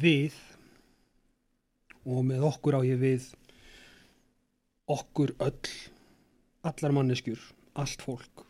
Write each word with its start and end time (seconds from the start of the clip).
við 0.00 0.36
og 2.02 2.24
með 2.26 2.46
okkur 2.48 2.78
á 2.78 2.80
ég 2.86 3.00
við 3.02 3.28
okkur 4.90 5.34
öll 5.42 5.72
allar 6.62 6.94
manneskjur, 6.94 7.40
allt 7.74 8.02
fólk. 8.02 8.44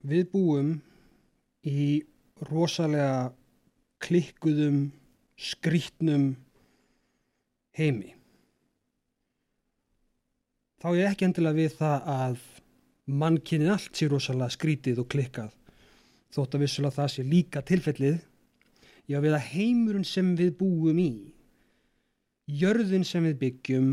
Við 0.00 0.30
búum 0.32 0.70
í 1.68 2.02
rosalega 2.48 3.32
klikkuðum 4.00 4.86
skrítnum 5.36 6.32
heimi. 7.76 8.14
Þá 10.80 10.88
er 10.94 11.06
ekki 11.10 11.26
endilega 11.28 11.60
við 11.60 11.76
það 11.76 12.08
að 12.14 12.44
mannkynið 13.20 13.74
allt 13.74 13.96
sé 13.98 14.08
rosalega 14.08 14.56
skrítið 14.56 15.02
og 15.02 15.10
klikkað 15.12 15.52
þótt 16.32 16.56
að 16.56 16.64
vissulega 16.64 16.96
það 16.96 17.12
sé 17.12 17.24
líka 17.26 17.62
tilfellið 17.66 18.20
já 19.10 19.18
við 19.18 19.34
að 19.34 19.48
heimurinn 19.50 20.06
sem 20.06 20.34
við 20.38 20.52
búum 20.60 20.98
í 21.02 21.10
jörðin 22.60 23.06
sem 23.06 23.26
við 23.26 23.38
byggjum 23.40 23.90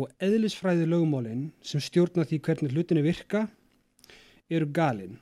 og 0.00 0.08
eðlisfræði 0.22 0.86
lögmálinn 0.88 1.50
sem 1.64 1.82
stjórna 1.82 2.24
því 2.24 2.40
hvernig 2.46 2.72
hlutinu 2.72 3.04
virka 3.04 3.44
eru 4.50 4.68
galinn, 4.72 5.18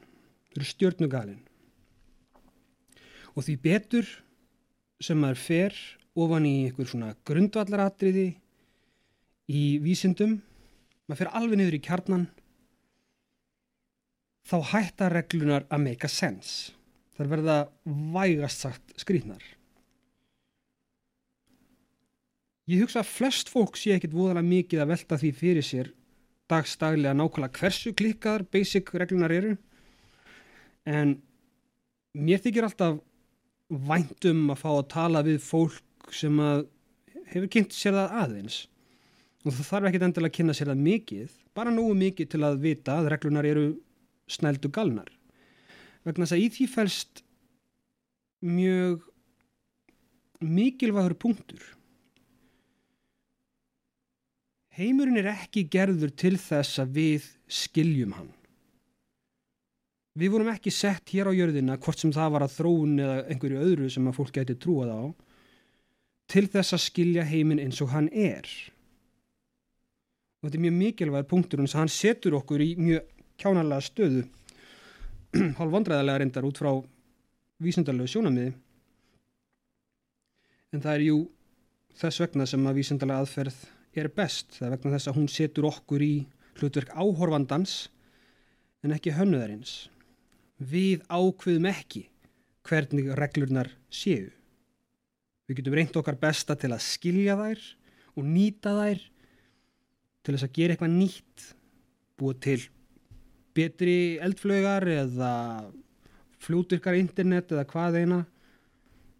eru 0.54 0.66
stjórnugalinn 0.66 1.42
og 3.34 3.44
því 3.46 3.56
betur 3.62 4.08
sem 5.02 5.18
maður 5.18 5.42
fer 5.42 5.76
ofan 6.18 6.46
í 6.46 6.54
einhver 6.68 6.88
svona 6.90 7.12
grundvallaratriði 7.28 8.28
í 9.50 9.64
vísindum 9.82 10.38
maður 11.06 11.24
fer 11.24 11.34
alveg 11.40 11.60
niður 11.60 11.78
í 11.78 11.84
kjarnan 11.84 12.26
þá 14.48 14.58
hættar 14.72 15.14
reglunar 15.18 15.66
að 15.68 15.84
make 15.84 16.06
a 16.06 16.12
sense 16.12 16.77
þar 17.18 17.30
verða 17.32 17.56
vægast 18.14 18.62
sagt 18.62 18.94
skrýtnar. 19.00 19.42
Ég 22.68 22.84
hugsa 22.84 23.00
að 23.00 23.10
flest 23.10 23.48
fólk 23.50 23.78
sé 23.80 23.94
ekkit 23.96 24.14
voðalega 24.14 24.44
mikið 24.44 24.82
að 24.84 24.90
velta 24.92 25.18
því 25.18 25.30
fyrir 25.34 25.64
sér 25.64 25.90
dagstaglega 26.48 27.16
nákvæmlega 27.16 27.60
hversu 27.60 27.92
klikkaðar 27.96 28.44
basic 28.52 28.92
reglunar 28.94 29.32
eru. 29.32 29.54
En 30.88 31.16
mér 32.16 32.42
þykir 32.44 32.68
alltaf 32.68 33.00
væntum 33.68 34.46
að 34.52 34.62
fá 34.62 34.70
að 34.70 34.88
tala 34.92 35.24
við 35.26 35.42
fólk 35.44 36.12
sem 36.14 36.38
að 36.40 36.66
hefur 37.32 37.50
kynnt 37.52 37.76
sér 37.76 37.96
það 37.96 38.16
aðeins. 38.22 38.62
Og 39.44 39.52
það 39.52 39.68
þarf 39.72 39.90
ekkit 39.90 40.06
endilega 40.06 40.32
að 40.32 40.38
kynna 40.38 40.56
sér 40.56 40.72
það 40.72 40.86
mikið 40.86 41.36
bara 41.56 41.74
nógu 41.74 41.98
mikið 41.98 42.32
til 42.34 42.44
að 42.46 42.60
vita 42.62 42.98
að 43.00 43.12
reglunar 43.14 43.48
eru 43.48 43.68
snældu 44.28 44.70
galnar 44.72 45.08
vegna 46.08 46.26
þess 46.26 46.36
að 46.36 46.44
í 46.44 46.52
því 46.56 46.68
fælst 46.74 47.24
mjög 48.48 49.08
mikilvægur 50.38 51.18
punktur 51.18 51.74
Heimurinn 54.78 55.18
er 55.18 55.32
ekki 55.32 55.64
gerður 55.66 56.12
til 56.14 56.36
þess 56.38 56.78
að 56.78 56.90
við 56.94 57.24
skiljum 57.50 58.12
hann. 58.14 58.28
Við 60.18 60.30
vorum 60.34 60.50
ekki 60.52 60.70
sett 60.74 61.10
hér 61.14 61.30
á 61.30 61.32
jörðina, 61.34 61.78
hvort 61.82 61.98
sem 61.98 62.12
það 62.14 62.30
var 62.34 62.44
að 62.46 62.54
þróun 62.60 62.92
eða 63.02 63.16
einhverju 63.26 63.64
öðru 63.64 63.90
sem 63.90 64.06
að 64.06 64.16
fólk 64.18 64.32
geti 64.36 64.54
trúað 64.54 64.92
á, 64.94 65.02
til 66.30 66.44
þess 66.52 66.76
að 66.76 66.84
skilja 66.84 67.26
heiminn 67.26 67.62
eins 67.62 67.82
og 67.82 67.90
hann 67.90 68.06
er. 68.14 68.46
Og 70.38 70.46
þetta 70.46 70.60
er 70.60 70.64
mjög 70.68 70.78
mikilvæg 70.78 71.28
punktur, 71.32 71.64
að 71.64 71.78
hann 71.80 71.90
setur 71.90 72.38
okkur 72.38 72.62
í 72.62 72.70
mjög 72.78 73.10
kjánarlega 73.42 73.86
stöðu, 73.88 74.24
hálf 75.58 75.72
vandræðarlega 75.74 76.22
reyndar 76.22 76.46
út 76.48 76.60
frá 76.60 76.70
vísendalögu 77.62 78.12
sjónamiði. 78.12 78.54
En 80.72 80.84
það 80.84 80.94
er 80.94 81.04
jú 81.08 81.18
þess 81.98 82.22
vegna 82.22 82.46
sem 82.48 82.66
að 82.68 82.78
vísendalega 82.78 83.24
aðferð 83.24 83.60
er 83.98 84.10
best. 84.14 84.58
Það 84.58 84.66
er 84.66 84.74
vegna 84.76 84.94
þess 84.94 85.10
að 85.10 85.18
hún 85.18 85.30
setur 85.32 85.68
okkur 85.68 86.04
í 86.04 86.14
hlutverk 86.58 86.92
áhorfandans 86.94 87.76
en 88.84 88.94
ekki 88.94 89.14
hönnuðarins. 89.16 89.88
Við 90.58 91.04
ákveðum 91.08 91.68
ekki 91.70 92.06
hvernig 92.68 93.12
reglurnar 93.18 93.70
séu. 93.90 94.30
Við 95.48 95.60
getum 95.60 95.76
reynd 95.78 95.96
okkar 95.96 96.18
besta 96.20 96.56
til 96.60 96.74
að 96.74 96.84
skilja 96.84 97.38
þær 97.38 97.62
og 98.18 98.26
nýta 98.26 98.74
þær 98.76 99.04
til 100.22 100.34
þess 100.34 100.44
að 100.44 100.56
gera 100.58 100.74
eitthvað 100.74 100.96
nýtt 100.98 101.46
búið 102.20 102.42
til 102.44 102.60
betri 103.58 103.98
eldflögar 104.22 104.86
eða 104.94 105.34
fljóturkar 106.42 106.98
internet 106.98 107.50
eða 107.52 107.66
hvað 107.68 108.02
eina 108.02 108.24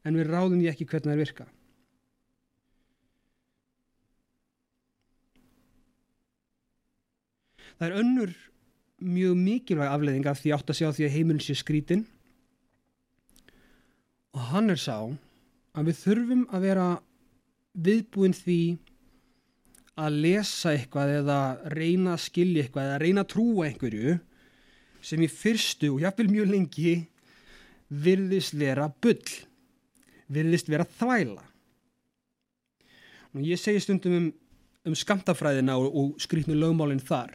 en 0.07 0.19
við 0.19 0.31
ráðum 0.31 0.61
því 0.61 0.69
ekki 0.71 0.87
hvernig 0.89 1.13
þær 1.13 1.23
virka. 1.25 1.47
Það 7.79 7.89
er 7.89 7.99
önnur 8.01 8.31
mjög 8.99 9.35
mikilvæg 9.39 9.93
afleðing 9.93 10.27
af 10.27 10.41
því 10.43 10.55
átt 10.57 10.71
að 10.73 10.79
sjá 10.81 10.89
því 10.91 11.05
að 11.07 11.15
heimilin 11.15 11.45
sé 11.45 11.55
skrítin 11.55 12.07
og 14.35 14.41
hann 14.51 14.73
er 14.75 14.81
sá 14.83 14.97
að 15.79 15.91
við 15.91 16.01
þurfum 16.01 16.43
að 16.51 16.65
vera 16.67 16.87
viðbúin 17.79 18.35
því 18.35 18.61
að 19.99 20.19
lesa 20.25 20.73
eitthvað 20.75 21.15
eða 21.21 21.39
reyna 21.75 22.17
að 22.17 22.25
skilja 22.25 22.65
eitthvað 22.65 22.89
eða 22.89 22.99
reyna 23.05 23.25
að 23.25 23.31
trúa 23.35 23.69
einhverju 23.69 24.17
sem 25.05 25.23
í 25.23 25.29
fyrstu 25.31 25.93
og 25.95 26.03
jáfnvel 26.03 26.29
mjög 26.33 26.51
lengi 26.53 26.95
virðist 27.89 28.57
vera 28.59 28.89
bull 28.89 29.23
virðist 30.29 30.69
vera 30.69 30.85
þvæla. 30.99 31.45
Og 33.37 33.45
ég 33.45 33.61
segi 33.61 33.81
stundum 33.81 34.17
um, 34.19 34.29
um 34.89 34.97
skamtafræðina 34.97 35.79
og, 35.81 35.89
og 35.89 36.21
skrítnu 36.21 36.57
lögmálinn 36.59 37.01
þar. 37.01 37.33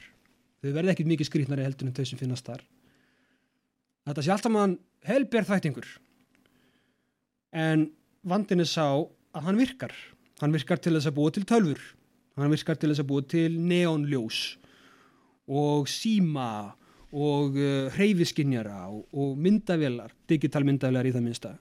Þau 0.61 0.71
verða 0.75 0.93
ekkit 0.93 1.09
mikið 1.09 1.29
skrítnari 1.29 1.65
heldur 1.65 1.89
en 1.89 1.95
þau 1.95 2.05
sem 2.05 2.21
finnast 2.21 2.47
þar. 2.47 2.61
Þetta 4.07 4.25
sé 4.25 4.33
allt 4.33 4.45
saman 4.45 4.77
helber 5.07 5.47
þættingur. 5.47 5.87
En 7.53 7.87
vandin 8.27 8.63
er 8.63 8.69
sá 8.69 8.87
að 8.93 9.47
hann 9.47 9.59
virkar. 9.59 9.93
Hann 10.41 10.53
virkar 10.53 10.81
til 10.81 10.95
þess 10.95 11.09
að 11.09 11.17
búa 11.17 11.33
til 11.33 11.45
tölfur 11.49 11.81
hann 12.37 12.53
virkar 12.53 12.79
til 12.79 12.89
þess 12.91 13.03
að 13.03 13.09
búa 13.09 13.25
til 13.29 13.57
neonljós 13.61 14.39
og 15.53 15.89
síma 15.91 16.73
og 17.13 17.59
uh, 17.59 17.91
hreyfiskinjara 17.93 18.87
og, 18.89 19.05
og 19.13 19.37
myndavelar 19.37 20.15
digital 20.29 20.65
myndavelar 20.65 21.07
í 21.07 21.13
það 21.13 21.27
minsta 21.27 21.53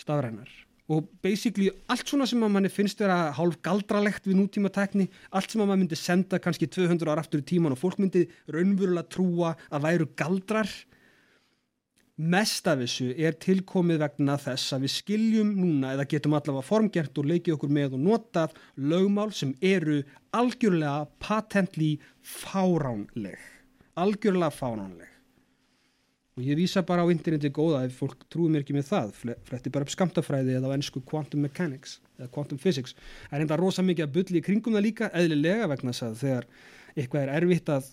stafrænar. 0.00 0.50
Og 0.90 1.06
basically 1.22 1.68
allt 1.92 2.08
svona 2.10 2.26
sem 2.26 2.42
að 2.42 2.50
manni 2.50 2.70
finnst 2.72 2.98
vera 2.98 3.30
hálf 3.36 3.60
galdralegt 3.62 4.24
við 4.26 4.40
nútíma 4.40 4.72
tekni, 4.74 5.06
allt 5.30 5.52
sem 5.52 5.62
að 5.62 5.70
mann 5.70 5.84
myndi 5.84 5.98
senda 5.98 6.40
kannski 6.42 6.66
200 6.66 7.06
ára 7.06 7.22
aftur 7.22 7.44
í 7.44 7.46
tíman 7.46 7.76
og 7.76 7.78
fólk 7.78 8.00
myndi 8.02 8.24
raunverulega 8.50 9.06
trúa 9.14 9.52
að 9.70 9.86
væru 9.86 10.08
galdrar 10.18 10.72
mest 12.20 12.66
af 12.68 12.82
þessu 12.82 13.12
er 13.16 13.38
tilkomið 13.40 14.02
vegna 14.02 14.34
þess 14.40 14.74
að 14.74 14.82
við 14.84 14.94
skiljum 14.96 15.54
núna 15.56 15.94
eða 15.94 16.08
getum 16.10 16.34
allavega 16.36 16.66
formgert 16.66 17.22
og 17.22 17.30
leikið 17.30 17.54
okkur 17.54 17.72
með 17.78 17.96
og 17.96 18.04
notað 18.08 18.58
lögmál 18.76 19.30
sem 19.32 19.54
eru 19.62 20.02
algjörlega 20.36 21.06
patently 21.22 21.94
fáránleg 22.20 23.59
algjörlega 24.04 24.52
fáránleg 24.54 25.10
og 26.40 26.46
ég 26.46 26.56
vísa 26.56 26.82
bara 26.86 27.04
á 27.04 27.12
interneti 27.12 27.50
góða 27.52 27.84
ef 27.84 27.98
fólk 28.00 28.22
trúi 28.32 28.48
mér 28.48 28.62
ekki 28.64 28.72
með 28.72 28.86
það. 28.88 29.10
Fletti 29.44 29.72
bara 29.72 29.84
upp 29.84 29.92
skamtafræði 29.92 30.54
eða 30.56 30.70
á 30.72 30.76
ennsku 30.76 31.02
quantum 31.04 31.42
mechanics 31.44 31.98
eða 32.16 32.30
quantum 32.32 32.60
physics. 32.60 32.94
Er 33.28 33.42
enda 33.44 33.58
rosa 33.60 33.84
mikið 33.84 34.06
að 34.06 34.14
bulli 34.14 34.40
í 34.40 34.44
kringum 34.46 34.76
það 34.76 34.86
líka 34.86 35.10
eðlilega 35.12 35.68
vegna 35.74 35.92
þess 35.92 36.06
að 36.06 36.16
þegar 36.22 36.48
eitthvað 36.94 37.26
er 37.26 37.32
erfitt 37.36 37.72
að, 37.74 37.90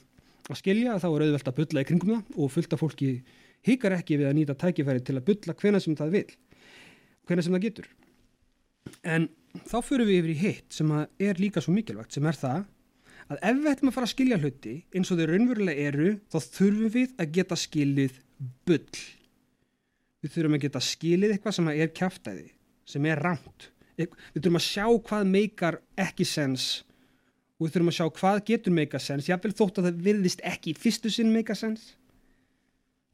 að 0.47 0.61
skilja 0.61 0.95
þá 1.01 1.07
er 1.09 1.25
auðvelt 1.25 1.51
að 1.51 1.57
bulla 1.59 1.83
í 1.83 1.89
kringum 1.89 2.13
það 2.13 2.39
og 2.39 2.53
fullt 2.55 2.77
af 2.77 2.83
fólki 2.83 3.11
hikar 3.67 3.97
ekki 3.97 4.21
við 4.21 4.29
að 4.29 4.37
nýta 4.37 4.57
tækifæri 4.63 5.03
til 5.03 5.17
að 5.17 5.27
bulla 5.27 5.57
hvena 5.59 5.83
sem 5.83 5.97
það 5.97 6.15
vil 6.15 6.27
hvena 7.27 7.43
sem 7.43 7.57
það 7.57 7.65
getur. 7.67 7.91
En 9.03 9.27
þá 9.67 9.77
fyrir 9.83 10.07
við 10.07 10.21
yfir 10.21 10.31
í 10.31 10.39
hitt 10.45 10.77
sem 10.77 10.93
er 10.95 11.41
líka 11.41 11.63
svo 11.63 11.75
mikilvægt 11.75 12.15
sem 12.15 12.27
er 12.29 12.37
það 12.37 12.63
að 13.27 13.39
ef 13.41 13.61
við 13.61 13.71
ætlum 13.73 13.91
að 13.91 13.97
fara 13.97 14.07
að 14.07 14.13
skilja 14.13 14.41
hluti 14.41 14.75
eins 14.95 15.11
og 15.11 15.19
þau 15.19 15.29
raunverulega 15.31 15.87
eru 15.91 16.11
þá 16.31 16.37
þurfum 16.57 16.93
við 16.93 17.15
að 17.17 17.31
geta 17.37 17.59
skilið 17.59 18.19
bull. 18.67 19.01
Við 20.23 20.35
þurfum 20.35 20.57
að 20.57 20.63
geta 20.67 20.83
skilið 20.83 21.33
eitthvað 21.35 21.57
sem 21.57 21.73
er 21.73 21.91
kæftæði, 21.95 22.47
sem 22.87 23.09
er 23.09 23.21
rámt 23.21 23.71
við 23.97 24.41
þurfum 24.43 24.59
að 24.59 24.65
sjá 24.67 24.85
hvað 25.09 25.31
meikar 25.31 25.79
ekki 25.97 26.25
sens 26.27 26.67
og 27.57 27.65
við 27.65 27.73
þurfum 27.73 27.91
að 27.91 27.97
sjá 27.97 28.05
hvað 28.19 28.41
getur 28.45 28.75
meika 28.77 28.99
sens. 29.01 29.29
Vil 29.29 29.55
þótt 29.57 29.79
að 29.81 29.89
það 29.89 30.03
virðist 30.05 30.43
ekki 30.45 30.75
fyrstu 30.77 31.09
sinn 31.09 31.33
meika 31.33 31.55
sens. 31.57 31.95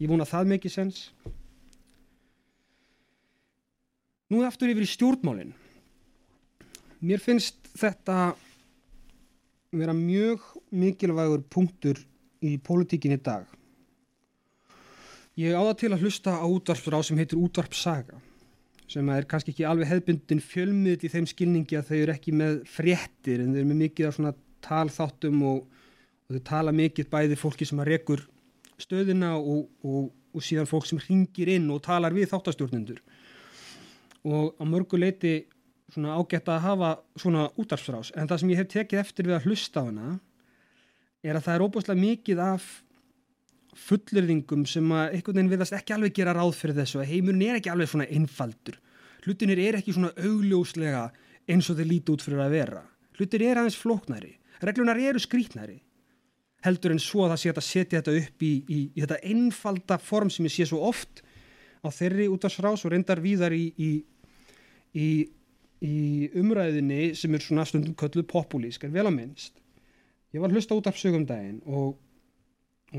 Ég 0.04 0.12
vona 0.12 0.26
að 0.28 0.34
það 0.34 0.50
meiki 0.52 0.72
sens. 0.72 1.06
Nú 4.34 4.42
aftur 4.44 4.74
yfir 4.74 4.84
í 4.84 4.90
stjórnmálin. 4.92 5.54
Mér 7.04 7.24
finnst 7.24 7.72
þetta 7.80 8.34
vera 9.82 9.96
mjög 9.98 10.44
mikilvægur 10.70 11.44
punktur 11.50 12.00
í 12.44 12.58
pólitíkin 12.62 13.16
í 13.16 13.20
dag. 13.24 13.48
Ég 15.40 15.58
áða 15.58 15.74
til 15.80 15.90
að 15.94 16.06
hlusta 16.06 16.36
á 16.38 16.46
útvarpsrá 16.46 17.00
sem 17.02 17.18
heitir 17.18 17.42
Útvarpsaga 17.42 18.20
sem 18.94 19.08
er 19.10 19.26
kannski 19.26 19.54
ekki 19.54 19.66
alveg 19.66 19.90
hefðbundin 19.90 20.42
fjölmiðl 20.44 21.08
í 21.08 21.10
þeim 21.10 21.28
skilningi 21.30 21.78
að 21.80 21.88
þau 21.88 21.96
eru 21.98 22.14
ekki 22.14 22.34
með 22.38 22.60
fréttir 22.70 23.42
en 23.42 23.54
þau 23.54 23.62
eru 23.62 23.70
með 23.72 23.80
mikið 23.80 24.10
af 24.10 24.18
svona 24.18 24.34
talþáttum 24.64 25.40
og, 25.50 25.64
og 26.28 26.36
þau 26.36 26.44
tala 26.52 26.76
mikið 26.76 27.10
bæði 27.10 27.40
fólki 27.40 27.66
sem 27.66 27.82
að 27.82 27.90
rekur 27.94 28.22
stöðina 28.82 29.34
og, 29.40 29.66
og, 29.82 30.12
og 30.36 30.46
síðan 30.46 30.70
fólk 30.70 30.86
sem 30.90 31.02
ringir 31.02 31.50
inn 31.56 31.66
og 31.74 31.82
talar 31.88 32.14
við 32.14 32.30
þáttastjórnendur. 32.34 33.02
Og 34.24 34.54
á 34.60 34.64
mörgu 34.70 35.00
leiti 35.00 35.34
svona 35.94 36.18
ágætt 36.18 36.50
að 36.52 36.64
hafa 36.66 36.92
svona 37.22 37.48
útarfsrás 37.60 38.14
en 38.18 38.30
það 38.30 38.42
sem 38.42 38.54
ég 38.54 38.62
hef 38.62 38.72
tekið 38.74 39.04
eftir 39.04 39.30
við 39.30 39.38
að 39.38 39.48
hlusta 39.50 39.84
á 39.84 39.88
hana 39.88 40.10
er 41.24 41.38
að 41.38 41.46
það 41.46 41.56
er 41.56 41.66
óbúslega 41.68 42.04
mikið 42.04 42.42
af 42.44 42.66
fullurðingum 43.84 44.66
sem 44.70 44.92
að 44.94 45.16
einhvern 45.18 45.40
veginn 45.40 45.54
viðast 45.54 45.76
ekki 45.78 45.96
alveg 45.96 46.16
gera 46.18 46.36
ráð 46.36 46.54
fyrir 46.60 46.78
þessu 46.78 47.02
að 47.02 47.10
heimurinn 47.14 47.46
er 47.48 47.60
ekki 47.60 47.72
alveg 47.74 47.90
svona 47.90 48.10
einfaldur. 48.12 48.76
Hlutinir 49.24 49.62
er 49.64 49.80
ekki 49.80 49.96
svona 49.96 50.12
augljóslega 50.20 51.08
eins 51.50 51.70
og 51.72 51.80
þeir 51.80 51.90
líti 51.90 52.14
út 52.14 52.26
fyrir 52.26 52.44
að 52.44 52.54
vera. 52.54 52.84
Hlutir 53.18 53.46
er 53.48 53.62
aðeins 53.62 53.80
flóknari. 53.80 54.36
Reglunar 54.64 55.00
eru 55.02 55.22
skrítnari 55.22 55.80
heldur 56.64 56.94
en 56.94 57.02
svo 57.02 57.26
að 57.26 57.34
það 57.34 57.42
sé 57.42 57.52
að 57.52 57.66
setja 57.68 58.00
þetta 58.00 58.18
upp 58.22 58.44
í, 58.46 58.52
í, 58.64 58.80
í 58.96 59.04
þetta 59.04 59.20
einfalda 59.28 59.98
form 60.00 60.30
sem 60.32 60.48
ég 60.48 60.54
sé 60.54 60.68
svo 60.70 60.80
oft 60.88 61.24
á 61.84 61.92
þeirri 61.92 62.30
útvarsrás 62.32 62.86
og 62.86 62.94
reyndar 62.94 63.20
víðar 63.24 63.56
í, 63.56 63.66
í 63.76 63.90
umræðinni 66.40 67.12
sem 67.18 67.34
er 67.36 67.44
svona 67.44 67.66
stundum 67.68 67.96
kölluð 68.00 68.28
populísk 68.30 68.86
er 68.88 68.94
vel 68.94 69.08
að 69.10 69.18
minnst. 69.18 69.58
Ég 70.34 70.42
var 70.42 70.54
hlust 70.54 70.72
á 70.72 70.78
út 70.78 70.90
af 70.90 70.98
sögum 70.98 71.28
daginn 71.30 71.62
og 71.66 71.98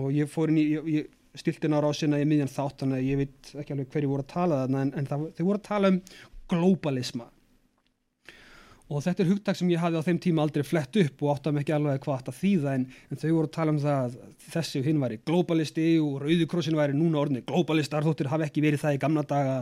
og 0.00 0.10
ég 0.14 0.30
fór 0.30 0.50
inn 0.50 0.58
í, 0.58 0.64
ég, 0.74 0.88
ég 0.90 1.38
stilti 1.38 1.70
nára 1.70 1.90
á 1.90 1.92
sinna 1.94 2.20
í 2.22 2.26
miðjan 2.28 2.50
þátt 2.50 2.82
þannig 2.82 3.00
að 3.00 3.08
ég 3.08 3.20
veit 3.22 3.52
ekki 3.62 3.74
alveg 3.74 3.92
hverju 3.92 4.10
voru 4.10 4.24
að 4.24 4.32
tala 4.32 4.60
þarna 4.64 4.82
en, 4.86 4.92
en 4.98 5.08
það, 5.10 5.24
þau 5.36 5.44
voru 5.44 5.60
að 5.60 5.68
tala 5.68 5.90
um 5.92 6.00
globalisma 6.50 7.28
og 8.84 9.00
þetta 9.00 9.24
er 9.24 9.30
hugtak 9.30 9.58
sem 9.58 9.70
ég 9.72 9.80
hafi 9.80 9.96
á 9.98 10.06
þeim 10.06 10.20
tíma 10.22 10.44
aldrei 10.44 10.64
flett 10.66 10.98
upp 11.00 11.22
og 11.24 11.30
áttam 11.32 11.58
ekki 11.60 11.74
alveg 11.74 12.02
hvað 12.04 12.18
þetta 12.20 12.34
þýða 12.38 12.74
en, 12.78 12.86
en 13.10 13.20
þau 13.22 13.28
voru 13.30 13.48
að 13.48 13.54
tala 13.56 13.74
um 13.74 13.82
það 13.82 14.00
að 14.00 14.16
þessi 14.52 14.82
hinn 14.84 15.02
væri 15.02 15.20
globalisti 15.24 15.86
og 16.04 16.18
Rauðikrossin 16.22 16.78
væri 16.78 16.96
núna 16.98 17.22
orðinni 17.22 17.46
globalistar 17.48 18.04
þóttir 18.06 18.30
hafi 18.32 18.46
ekki 18.48 18.64
verið 18.64 18.84
það 18.84 18.98
í 18.98 19.00
gamla 19.06 19.24
daga 19.30 19.56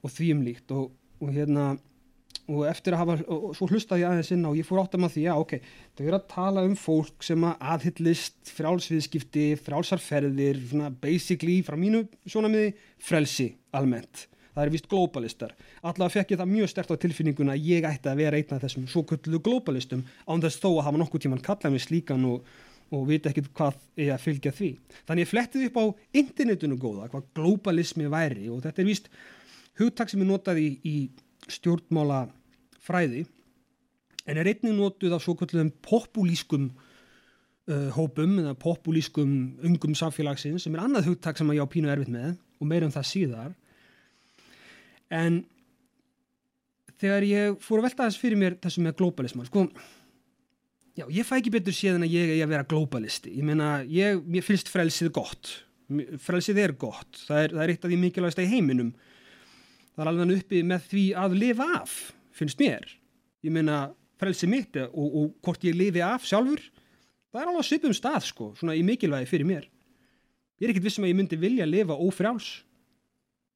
og 0.00 0.12
því 0.12 0.30
um 0.34 0.42
líkt. 0.46 0.72
Og, 0.74 0.88
og 1.20 1.34
hérna 1.36 1.74
og 2.50 2.66
eftir 2.68 2.94
að 2.94 3.00
hafa, 3.00 3.16
og 3.32 3.54
svo 3.56 3.68
hlustaði 3.70 4.04
ég 4.04 4.10
aðeins 4.10 4.30
inn 4.34 4.44
og 4.48 4.58
ég 4.58 4.66
fór 4.68 4.82
átt 4.82 4.96
að 4.96 5.04
maður 5.04 5.14
því, 5.14 5.22
já 5.24 5.34
ok, 5.40 5.54
þau 5.96 6.04
eru 6.04 6.18
að 6.18 6.26
tala 6.34 6.64
um 6.68 6.74
fólk 6.76 7.24
sem 7.24 7.46
að 7.48 7.64
aðhyllist 7.72 8.52
frálsviðskipti, 8.58 9.46
frálsarferðir 9.64 10.60
basically, 11.00 11.62
frá 11.64 11.78
mínu 11.80 12.04
svona 12.26 12.52
miði, 12.52 12.74
frelsi 13.00 13.48
almennt. 13.76 14.26
Það 14.54 14.66
er 14.68 14.70
vist 14.70 14.90
globalistar, 14.90 15.54
allavega 15.82 16.14
fekk 16.20 16.34
ég 16.34 16.38
það 16.42 16.52
mjög 16.52 16.70
stert 16.70 16.92
á 16.94 17.02
tilfinninguna 17.02 17.56
að 17.56 17.64
ég 17.72 17.88
ætti 17.88 18.10
að 18.12 18.20
vera 18.20 18.38
einn 18.38 18.52
af 18.54 18.62
þessum 18.62 18.84
svo 18.92 19.02
kullu 19.08 19.40
globalistum 19.42 20.04
án 20.30 20.44
þess 20.44 20.60
þó 20.62 20.68
að 20.76 20.84
hafa 20.86 21.00
nokkuð 21.00 21.24
tíman 21.24 21.42
kallað 21.42 21.74
með 21.74 21.82
slíkan 21.88 22.28
og, 22.28 22.44
og 22.94 23.08
vita 23.08 23.32
ekkit 23.32 23.48
hvað 23.56 23.80
ég 23.98 24.12
að 24.14 24.22
fylgja 24.22 24.52
því. 24.54 24.70
Þannig 25.08 25.26
ég 25.26 25.32
flettið 25.32 25.66
upp 25.70 25.80
á 25.82 25.84
internetinu 26.22 26.78
góða 26.78 27.08
hvað 27.10 27.26
globalismi 27.40 28.06
væri 28.12 28.46
og 28.52 28.62
þetta 28.62 28.84
er 28.84 28.90
vist 28.92 29.10
hugtak 29.80 30.12
sem 30.12 30.22
er 30.22 30.30
notað 30.30 30.62
í, 30.62 30.68
í 30.86 30.96
stjórnmála 31.50 32.26
fræði 32.84 33.24
en 34.24 34.40
er 34.40 34.48
einnig 34.48 34.76
notuð 34.76 35.16
af 35.16 35.24
svo 35.24 35.34
kallum 35.38 35.70
populískum 35.84 36.70
uh, 37.68 37.90
hópum 37.96 38.38
eða 38.42 38.54
populískum 38.60 39.34
ungum 39.64 39.96
samfélagsins 39.98 40.64
sem 40.64 40.76
er 40.76 40.84
annað 40.84 41.10
hugtak 41.10 41.40
sem 41.40 41.50
að 41.50 41.60
ég 41.60 41.68
á 41.68 41.72
pínu 41.72 41.92
erfitt 41.92 42.12
með 42.12 42.36
og 42.60 42.70
meira 42.70 42.88
um 42.88 42.94
það 42.94 43.10
síðar. 43.10 43.52
En 45.12 45.42
þegar 47.00 47.28
ég 47.28 47.60
fór 47.62 47.82
að 47.82 47.90
velta 47.90 48.08
þess 48.08 48.22
fyrir 48.22 48.40
mér 48.40 48.56
þessu 48.62 48.84
með 48.84 48.96
globalisman 49.00 49.48
sko 49.50 49.66
já, 50.96 51.04
ég 51.10 51.26
fæ 51.26 51.36
ekki 51.40 51.52
betur 51.54 51.76
séðan 51.76 52.06
að 52.06 52.16
ég 52.16 52.34
er 52.36 52.46
að 52.46 52.54
vera 52.54 52.68
globalisti 52.70 53.34
ég 53.34 53.46
meina, 53.46 53.76
ég, 53.90 54.22
ég 54.32 54.46
finnst 54.46 54.70
frelsið 54.72 55.12
gott. 55.14 55.52
Frelsið 56.24 56.62
er 56.62 56.72
gott. 56.80 57.10
Það 57.26 57.42
er, 57.42 57.52
það 57.52 57.64
er 57.64 57.72
eitt 57.74 57.82
af 57.84 57.90
því 57.92 57.98
mikilvægast 58.00 58.40
í 58.40 58.48
heiminum 58.48 58.94
það 59.94 60.04
er 60.04 60.10
alveg 60.10 60.38
uppi 60.38 60.62
með 60.66 60.88
því 60.90 61.04
að 61.24 61.36
lifa 61.40 61.68
af, 61.80 61.98
finnst 62.34 62.60
mér. 62.60 62.88
Ég 63.44 63.54
meina 63.54 63.78
frelsi 64.20 64.48
mitt 64.50 64.76
og, 64.80 65.04
og 65.04 65.30
hvort 65.44 65.64
ég 65.66 65.76
lifi 65.76 66.02
af 66.04 66.26
sjálfur 66.26 66.62
það 67.34 67.40
er 67.42 67.50
alveg 67.50 67.66
svipum 67.66 67.94
stað 67.96 68.28
sko 68.28 68.50
svona 68.58 68.76
í 68.78 68.84
mikilvægi 68.86 69.30
fyrir 69.30 69.48
mér. 69.48 69.64
Ég 70.62 70.68
er 70.68 70.74
ekkert 70.74 70.86
vissum 70.86 71.06
að 71.06 71.10
ég 71.10 71.18
myndi 71.18 71.38
vilja 71.38 71.66
lifa 71.66 71.96
ófrjáls. 71.98 72.50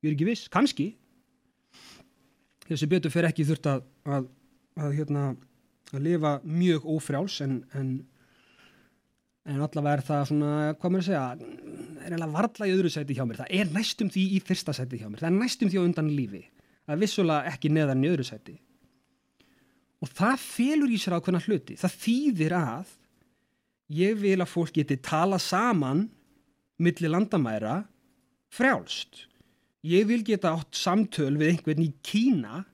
Ég 0.03 0.11
er 0.11 0.17
ekki 0.17 0.27
viss, 0.27 0.49
kannski. 0.51 0.89
Þessi 2.67 2.89
betur 2.91 3.15
fyrir 3.15 3.31
ekki 3.31 3.47
þurft 3.49 3.69
að 3.71 3.85
að, 4.09 4.27
að, 4.79 4.95
hérna, 4.99 5.25
að 5.93 6.05
lifa 6.05 6.33
mjög 6.45 6.87
ófrjáls 6.95 7.39
en, 7.45 7.61
en 7.79 7.93
en 9.49 9.63
allavega 9.65 9.97
er 9.97 10.05
það 10.05 10.25
svona, 10.31 10.53
hvað 10.77 10.93
maður 10.95 11.05
að 11.05 11.09
segja 11.09 11.25
er 12.09 12.15
eiginlega 12.15 12.35
varla 12.35 12.69
í 12.69 12.73
öðru 12.75 12.93
sæti 12.93 13.17
hjá 13.17 13.25
mér. 13.27 13.41
Það 13.43 13.53
er 13.59 13.75
næstum 13.75 14.11
því 14.13 14.25
í 14.35 14.41
fyrsta 14.45 14.75
sæti 14.77 15.01
hjá 15.01 15.09
mér. 15.09 15.23
Það 15.23 15.31
er 15.31 15.37
næstum 15.39 15.71
því 15.73 15.81
á 15.81 15.87
undan 15.87 16.11
lífi. 16.13 16.43
Það 16.85 16.95
er 16.95 17.03
vissulega 17.03 17.53
ekki 17.53 17.73
neðan 17.73 18.05
í 18.05 18.11
öðru 18.11 18.27
sæti. 18.29 18.57
Og 19.99 20.13
það 20.15 20.45
felur 20.45 20.93
í 20.95 21.01
sér 21.01 21.17
ákveðna 21.19 21.43
hluti. 21.47 21.77
Það 21.79 21.97
þýðir 22.05 22.55
að 22.59 22.95
ég 23.99 24.21
vil 24.21 24.37
að 24.39 24.53
fólk 24.53 24.77
geti 24.77 24.99
tala 25.03 25.41
saman 25.43 26.07
millir 26.79 27.13
landamæra 27.13 27.81
frjálst. 28.55 29.27
Ég 29.89 30.07
vil 30.09 30.23
geta 30.27 30.55
átt 30.55 30.77
samtöl 30.77 31.35
við 31.39 31.55
einhvern 31.55 31.85
í 31.85 31.93
Kína 32.05 32.65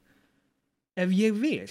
ef 0.99 1.13
ég 1.15 1.37
vil. 1.39 1.69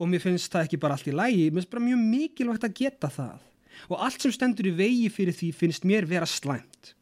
Og 0.00 0.10
mér 0.10 0.22
finnst 0.24 0.52
það 0.52 0.66
ekki 0.66 0.80
bara 0.82 0.96
allt 0.96 1.10
í 1.10 1.14
lægi 1.14 1.48
mér 1.50 1.60
finnst 1.60 1.72
bara 1.74 1.84
mjög 1.84 2.04
mikilvægt 2.08 2.66
að 2.66 2.78
geta 2.78 3.10
það 3.12 3.48
og 3.88 4.00
allt 4.04 4.22
sem 4.22 4.34
stendur 4.34 4.68
í 4.70 4.74
vegi 4.76 5.08
fyrir 5.12 5.36
því 5.36 5.52
finnst 5.56 5.86
mér 5.88 6.08
vera 6.08 6.28
slæmt. 6.28 6.94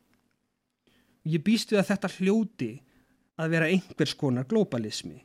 Ég 1.29 1.43
býst 1.45 1.73
við 1.73 1.83
að 1.83 1.91
þetta 1.93 2.13
hljóti 2.17 2.71
að 3.41 3.55
vera 3.55 3.69
einhvers 3.71 4.15
konar 4.19 4.49
globalismi. 4.49 5.21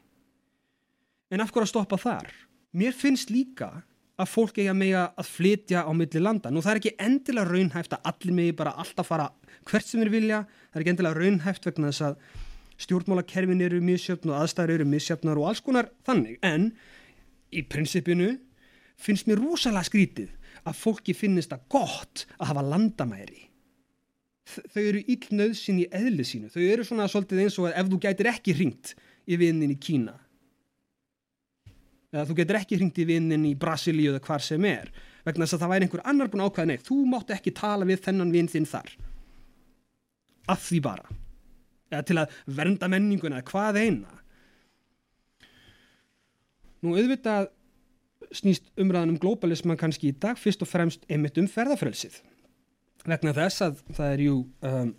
En 1.31 1.41
af 1.43 1.51
hverju 1.51 1.65
að 1.65 1.73
stoppa 1.73 1.99
þar? 1.99 2.31
Mér 2.75 2.95
finnst 2.95 3.31
líka 3.33 3.71
að 4.15 4.31
fólk 4.31 4.59
eiga 4.61 4.73
með 4.75 4.95
að 5.01 5.29
flytja 5.29 5.83
á 5.83 5.91
milli 5.95 6.21
landa. 6.21 6.51
Nú 6.51 6.63
það 6.63 6.71
er 6.71 6.81
ekki 6.81 6.95
endilega 7.03 7.49
raunhæft 7.49 7.95
að 7.95 8.09
allir 8.11 8.35
megi 8.37 8.55
bara 8.55 8.75
alltaf 8.79 9.09
fara 9.11 9.29
hvert 9.67 9.87
sem 9.87 10.01
þeir 10.03 10.13
vilja. 10.13 10.41
Það 10.71 10.79
er 10.79 10.85
ekki 10.85 10.93
endilega 10.93 11.19
raunhæft 11.19 11.67
vegna 11.67 11.91
þess 11.91 12.05
að 12.09 12.19
stjórnmálakerfin 12.85 13.63
eru 13.65 13.81
misjöfn 13.83 14.31
og 14.31 14.41
aðstæður 14.41 14.75
eru 14.77 14.87
misjöfnar 14.91 15.39
og 15.39 15.49
alls 15.49 15.63
konar 15.63 15.91
þannig. 16.07 16.39
En 16.43 16.71
í 17.51 17.63
prinsipinu 17.67 18.33
finnst 18.99 19.27
mér 19.27 19.41
rosalega 19.43 19.87
skrítið 19.87 20.31
að 20.63 20.79
fólki 20.79 21.15
finnist 21.17 21.51
það 21.51 21.65
gott 21.75 22.25
að 22.37 22.51
hafa 22.51 22.65
landamæri. 22.71 23.41
Þau 24.45 24.81
eru 24.83 25.01
íllnöðsinn 25.09 25.81
í 25.81 25.87
eðli 25.89 26.25
sínu. 26.27 26.51
Þau 26.53 26.61
eru 26.61 26.85
svona 26.85 27.07
svolítið 27.09 27.41
eins 27.45 27.57
og 27.59 27.71
að 27.71 27.79
ef 27.81 27.89
þú 27.89 27.99
gætir 28.03 28.29
ekki 28.29 28.55
hringt 28.59 28.93
í 29.25 29.39
vinnin 29.41 29.73
í 29.73 29.79
Kína. 29.81 30.13
Eða 32.13 32.27
þú 32.29 32.37
gætir 32.37 32.59
ekki 32.61 32.79
hringt 32.79 33.01
í 33.01 33.07
vinnin 33.09 33.47
í 33.49 33.55
Brasilíu 33.59 34.13
eða 34.13 34.21
hvar 34.27 34.43
sem 34.45 34.67
er. 34.69 34.91
Vegna 35.25 35.47
þess 35.47 35.57
að 35.57 35.63
það 35.63 35.73
væri 35.73 35.87
einhver 35.87 36.05
annar 36.05 36.29
búin 36.31 36.45
ákvæða 36.45 36.69
nei, 36.69 36.77
þú 36.85 36.99
mátt 37.09 37.33
ekki 37.33 37.55
tala 37.57 37.87
við 37.89 38.03
þennan 38.05 38.33
vinn 38.35 38.51
þinn 38.51 38.69
þar. 38.69 38.91
Af 40.53 40.61
því 40.67 40.81
bara. 40.85 41.17
Eða 41.89 42.05
til 42.05 42.19
að 42.21 42.37
vernda 42.59 42.89
menninguna 42.93 43.41
eða 43.41 43.49
hvað 43.49 43.81
eina. 43.81 44.21
Nú 46.85 46.93
auðvitað 46.93 47.49
snýst 48.33 48.71
umræðan 48.79 49.15
um 49.15 49.21
globalisman 49.21 49.79
kannski 49.79 50.11
í 50.11 50.17
dag 50.17 50.39
fyrst 50.39 50.63
og 50.65 50.69
fremst 50.71 51.05
einmitt 51.09 51.37
um 51.41 51.49
ferðafrelsið. 51.51 52.21
Vegna 53.05 53.35
þess 53.37 53.61
að 53.61 53.81
það 53.93 54.13
er 54.13 54.23
jú 54.25 54.37
um, 54.65 54.93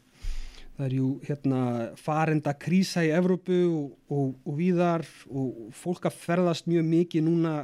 það 0.76 0.84
er 0.86 0.94
jú 0.98 1.06
hérna 1.24 1.60
farenda 1.98 2.52
krísa 2.60 3.02
í 3.06 3.12
Evrópu 3.16 3.56
og, 3.70 3.86
og, 4.12 4.34
og 4.44 4.58
víðar 4.58 5.06
og 5.30 5.70
fólk 5.76 6.08
að 6.10 6.18
ferðast 6.20 6.68
mjög 6.68 6.84
mikið 6.90 7.24
núna 7.24 7.54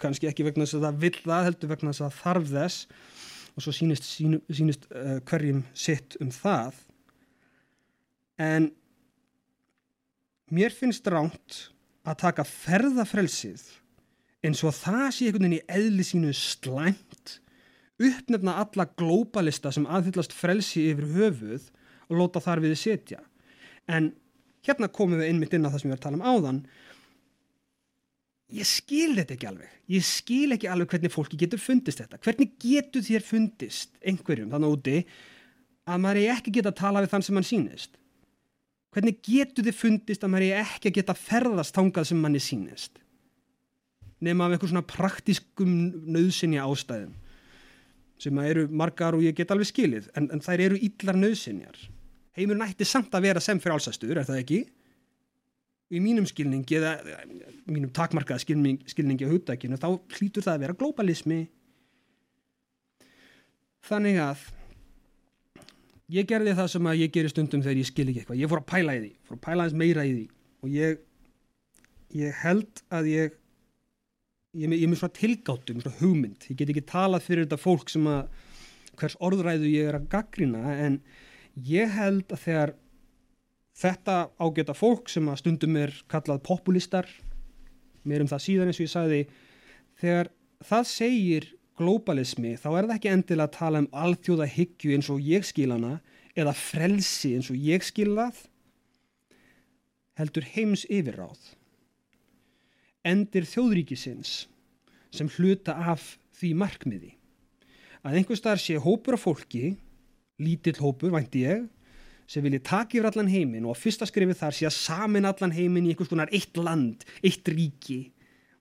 kannski 0.00 0.30
ekki 0.30 0.46
vegna 0.46 0.64
þess 0.64 0.78
að 0.78 0.86
það 0.88 1.02
vill 1.04 1.20
það 1.20 1.50
heldur 1.50 1.72
vegna 1.74 1.92
þess 1.92 2.06
að 2.06 2.18
þarf 2.22 2.48
þess. 2.54 2.88
Og 3.54 3.62
svo 3.62 3.70
sínist, 3.76 4.08
sínu, 4.08 4.40
sínist 4.50 4.88
uh, 4.90 5.20
hverjum 5.28 5.60
sitt 5.78 6.16
um 6.24 6.32
það. 6.34 6.80
En 8.42 8.72
mér 10.50 10.74
finnst 10.74 11.06
ránt 11.06 11.60
að 12.04 12.18
taka 12.24 12.48
ferðafrelsið 12.48 13.62
eins 14.44 14.62
og 14.66 14.74
það 14.76 15.06
sé 15.16 15.28
einhvern 15.28 15.46
veginn 15.46 15.58
í 15.58 15.78
eðli 15.78 16.06
sínu 16.06 16.32
slæmt 16.36 17.38
uppnefna 18.02 18.56
alla 18.62 18.88
glóbalista 18.98 19.72
sem 19.72 19.86
aðhyllast 19.86 20.34
frelsi 20.34 20.88
yfir 20.90 21.10
höfuð 21.14 21.68
og 22.10 22.18
lóta 22.18 22.42
þar 22.44 22.64
við 22.64 22.76
setja 22.80 23.22
en 23.90 24.12
hérna 24.66 24.90
komum 24.92 25.20
við 25.20 25.30
einmitt 25.30 25.54
inn 25.56 25.64
á 25.64 25.72
það 25.72 25.80
sem 25.80 25.90
við 25.90 25.94
erum 25.94 26.00
að 26.00 26.04
tala 26.06 26.18
um 26.18 26.26
áðan. 26.28 26.60
Ég 28.54 28.68
skil 28.68 29.12
þetta 29.16 29.34
ekki 29.34 29.48
alveg. 29.48 29.70
Ég 29.92 30.04
skil 30.06 30.54
ekki 30.54 30.68
alveg 30.70 30.92
hvernig 30.92 31.12
fólki 31.12 31.38
getur 31.40 31.60
fundist 31.60 32.00
þetta. 32.00 32.20
Hvernig 32.24 32.54
getur 32.62 33.04
þér 33.04 33.24
fundist 33.24 33.96
einhverjum 34.04 34.52
þannig 34.52 34.76
úti 34.76 34.96
að 35.84 36.00
maður 36.00 36.22
er 36.22 36.34
ekki 36.38 36.54
geta 36.54 36.72
að 36.72 36.80
tala 36.80 37.04
við 37.04 37.12
þann 37.12 37.26
sem 37.26 37.38
mann 37.38 37.48
sínist 37.48 38.00
hvernig 38.94 39.18
getur 39.26 39.66
þið 39.66 39.76
fundist 39.76 40.24
að 40.24 40.32
maður 40.32 40.52
er 40.52 40.60
ekki 40.62 40.90
að 40.90 40.98
geta 41.00 41.16
ferðast 41.18 41.74
þangað 41.76 42.08
sem 42.10 42.20
manni 42.22 42.42
sínist 42.42 43.00
nema 44.22 44.46
af 44.46 44.54
eitthvað 44.54 44.72
svona 44.72 44.86
praktiskum 44.86 45.74
nöðsynja 46.14 46.64
ástæðum 46.64 47.14
sem 48.24 48.38
eru 48.44 48.68
margar 48.70 49.16
og 49.16 49.24
ég 49.24 49.34
get 49.36 49.50
alveg 49.50 49.68
skilið 49.72 50.08
en, 50.14 50.30
en 50.32 50.42
þær 50.44 50.62
eru 50.68 50.78
illar 50.86 51.18
nöðsynjar 51.18 51.82
heimur 52.38 52.58
nætti 52.58 52.86
samt 52.86 53.14
að 53.14 53.28
vera 53.28 53.42
sem 53.42 53.60
fyrir 53.62 53.76
allsastur 53.76 54.16
er 54.16 54.26
það 54.26 54.40
ekki? 54.44 54.60
Í 55.94 56.00
mínum 56.02 56.26
skilningi 56.26 56.78
eða 56.78 56.94
mínum 57.70 57.90
takmarkaða 57.94 58.42
skilning, 58.42 58.80
skilningi 58.88 59.26
á 59.28 59.32
hugdækinu 59.32 59.78
þá 59.78 59.88
hlýtur 60.16 60.46
það 60.46 60.54
að 60.54 60.64
vera 60.64 60.78
globalismi 60.78 61.40
þannig 63.84 64.20
að 64.24 64.46
ég 66.14 66.28
gerði 66.28 66.54
það 66.56 66.70
sem 66.72 66.88
að 66.88 67.00
ég 67.02 67.12
gerir 67.14 67.32
stundum 67.32 67.62
þegar 67.64 67.80
ég 67.80 67.88
skil 67.88 68.06
ekki 68.08 68.22
eitthvað. 68.22 68.40
Ég 68.40 68.50
fór 68.50 68.60
að 68.60 68.70
pæla 68.70 68.96
í 68.96 69.02
því, 69.02 69.10
fór 69.28 69.38
að 69.38 69.44
pæla 69.46 69.66
eins 69.66 69.76
meira 69.80 70.04
í 70.04 70.12
því. 70.14 70.24
Og 70.64 70.74
ég 70.74 71.02
ég 72.14 72.42
held 72.44 72.82
að 72.94 73.10
ég 73.10 73.38
ég 74.54 74.70
er 74.70 74.90
með 74.90 75.00
svona 75.00 75.18
tilgáttum, 75.18 75.80
svona 75.82 75.98
hugmynd. 76.00 76.48
Ég 76.50 76.58
get 76.58 76.70
ekki 76.72 76.84
talað 76.86 77.26
fyrir 77.26 77.46
þetta 77.46 77.60
fólk 77.60 77.90
sem 77.92 78.06
að 78.10 78.28
hvers 78.98 79.16
orðræðu 79.24 79.70
ég 79.72 79.90
er 79.90 79.98
að 79.98 80.08
gaggrina 80.12 80.74
en 80.78 81.00
ég 81.66 81.90
held 81.94 82.30
að 82.30 82.42
þegar 82.44 82.74
þetta 83.74 84.16
ágæta 84.38 84.76
fólk 84.76 85.10
sem 85.10 85.26
að 85.30 85.40
stundum 85.42 85.78
er 85.80 85.94
kallað 86.10 86.44
populistar 86.46 87.10
mér 88.06 88.24
um 88.24 88.30
það 88.30 88.44
síðan 88.46 88.70
eins 88.70 88.78
og 88.78 88.86
ég 88.86 88.92
sagði 88.92 89.20
þegar 90.00 90.30
það 90.64 90.88
segir 90.90 91.48
globalismi 91.78 92.54
þá 92.60 92.68
er 92.70 92.86
það 92.86 92.96
ekki 92.96 93.12
endilega 93.16 93.48
að 93.48 93.56
tala 93.58 93.82
um 93.82 93.90
alþjóða 94.04 94.50
hyggju 94.54 94.94
eins 94.94 95.10
og 95.10 95.26
ég 95.26 95.46
skil 95.46 95.70
hana 95.74 95.96
eða 96.38 96.54
frelsi 96.58 97.34
eins 97.34 97.50
og 97.50 97.58
ég 97.58 97.86
skil 97.86 98.12
það 98.14 98.44
heldur 100.20 100.46
heims 100.54 100.86
yfirráð 100.86 101.50
endir 103.04 103.46
þjóðríkisins 103.48 104.44
sem 105.14 105.30
hluta 105.36 105.76
af 105.92 106.14
því 106.34 106.50
markmiði. 106.58 107.12
Að 108.04 108.18
einhver 108.20 108.38
starf 108.38 108.62
sé 108.64 108.76
hópur 108.80 109.16
af 109.16 109.24
fólki 109.24 109.74
lítill 110.42 110.76
hópur, 110.80 111.14
vænti 111.14 111.44
ég 111.46 111.68
sem 112.26 112.42
vilji 112.44 112.62
taka 112.64 112.96
yfir 112.96 113.10
allan 113.10 113.28
heiminn 113.28 113.66
og 113.68 113.76
á 113.76 113.82
fyrsta 113.82 114.08
skrifið 114.08 114.40
þar 114.40 114.56
sé 114.56 114.66
að 114.66 114.76
samin 114.78 115.28
allan 115.28 115.52
heiminn 115.54 115.84
í 115.84 115.92
einhvers 115.92 116.10
konar 116.10 116.32
eitt 116.32 116.56
land, 116.56 117.04
eitt 117.20 117.46
ríki 117.52 118.00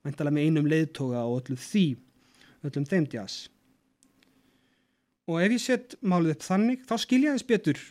væntalega 0.03 0.35
með 0.35 0.49
einum 0.49 0.67
leiðtoga 0.67 1.23
og 1.23 1.39
öllu 1.41 1.55
því, 1.57 1.85
öllum 2.67 2.87
þeim 2.91 3.07
djas 3.07 3.37
og 5.29 5.39
ef 5.39 5.53
ég 5.55 5.61
sett 5.63 5.95
málið 6.03 6.35
upp 6.35 6.45
þannig, 6.45 6.81
þá 6.87 6.95
skilja 6.99 7.35
þess 7.35 7.47
betur 7.47 7.81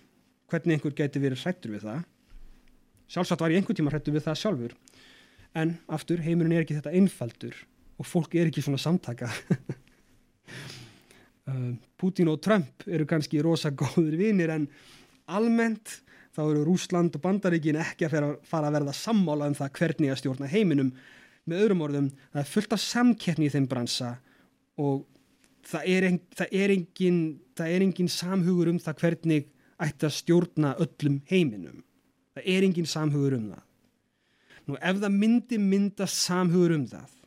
hvernig 0.52 0.76
einhver 0.76 0.97
geti 0.97 1.21
verið 1.23 1.44
hrættur 1.47 1.73
við 1.73 1.87
það. 1.87 2.00
Sjálfsagt 3.12 3.44
var 3.44 3.52
ég 3.52 3.62
einhver 3.62 3.76
tíma 3.78 3.92
hrættur 3.92 4.16
við 4.16 4.26
það 4.26 4.40
sjálfur 4.42 4.75
en 5.59 5.76
aftur, 5.92 6.23
heimurinn 6.25 6.56
er 6.56 6.64
ekki 6.64 6.78
þetta 6.78 6.94
einfaldur 6.97 7.56
og 8.00 8.09
fólk 8.09 8.35
er 8.38 8.50
ekki 8.50 8.64
svona 8.64 8.80
samtaka. 8.82 9.30
Uh, 11.42 11.73
Putin 11.99 12.28
og 12.30 12.37
Trump 12.38 12.85
eru 12.87 13.02
kannski 13.11 13.40
rosa 13.42 13.73
góður 13.75 14.12
vinir 14.14 14.52
en 14.54 14.68
almennt 15.26 15.97
þá 16.30 16.44
eru 16.44 16.61
Rúsland 16.68 17.16
og 17.18 17.23
Bandaríkin 17.25 17.80
ekki 17.82 18.06
að 18.06 18.37
fara 18.47 18.68
að 18.68 18.76
verða 18.76 18.94
sammála 18.94 19.49
um 19.50 19.56
það 19.59 19.73
hvernig 19.80 20.12
að 20.12 20.21
stjórna 20.21 20.50
heiminum. 20.52 20.92
Með 21.50 21.64
öðrum 21.64 21.82
orðum, 21.82 22.06
það 22.30 22.44
er 22.44 22.52
fullt 22.52 22.76
af 22.76 22.82
samkeppni 22.85 23.49
í 23.49 23.54
þeim 23.56 23.66
bransa 23.73 24.12
og 24.78 25.02
það 25.66 25.90
er, 25.97 26.06
en, 26.12 26.21
það 26.38 26.54
er 26.62 26.76
engin 26.76 27.21
það 27.59 27.75
er 27.75 27.87
engin 27.88 28.14
samhugur 28.21 28.71
um 28.71 28.78
það 28.87 29.02
hvernig 29.02 29.50
ætti 29.82 30.09
að 30.12 30.16
stjórna 30.21 30.73
öllum 30.87 31.18
heiminum. 31.32 31.82
Það 32.38 32.50
er 32.54 32.68
engin 32.71 32.90
samhugur 32.94 33.40
um 33.40 33.50
það 33.50 33.66
nú 34.69 34.78
ef 34.78 35.02
það 35.02 35.19
myndi 35.19 35.59
mynda 35.61 36.07
samhugur 36.09 36.76
um 36.76 36.87
það 36.90 37.19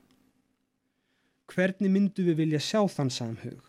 hvernig 1.51 1.91
myndu 1.93 2.25
við 2.25 2.39
vilja 2.41 2.61
sjá 2.63 2.81
þann 2.89 3.11
samhug? 3.13 3.61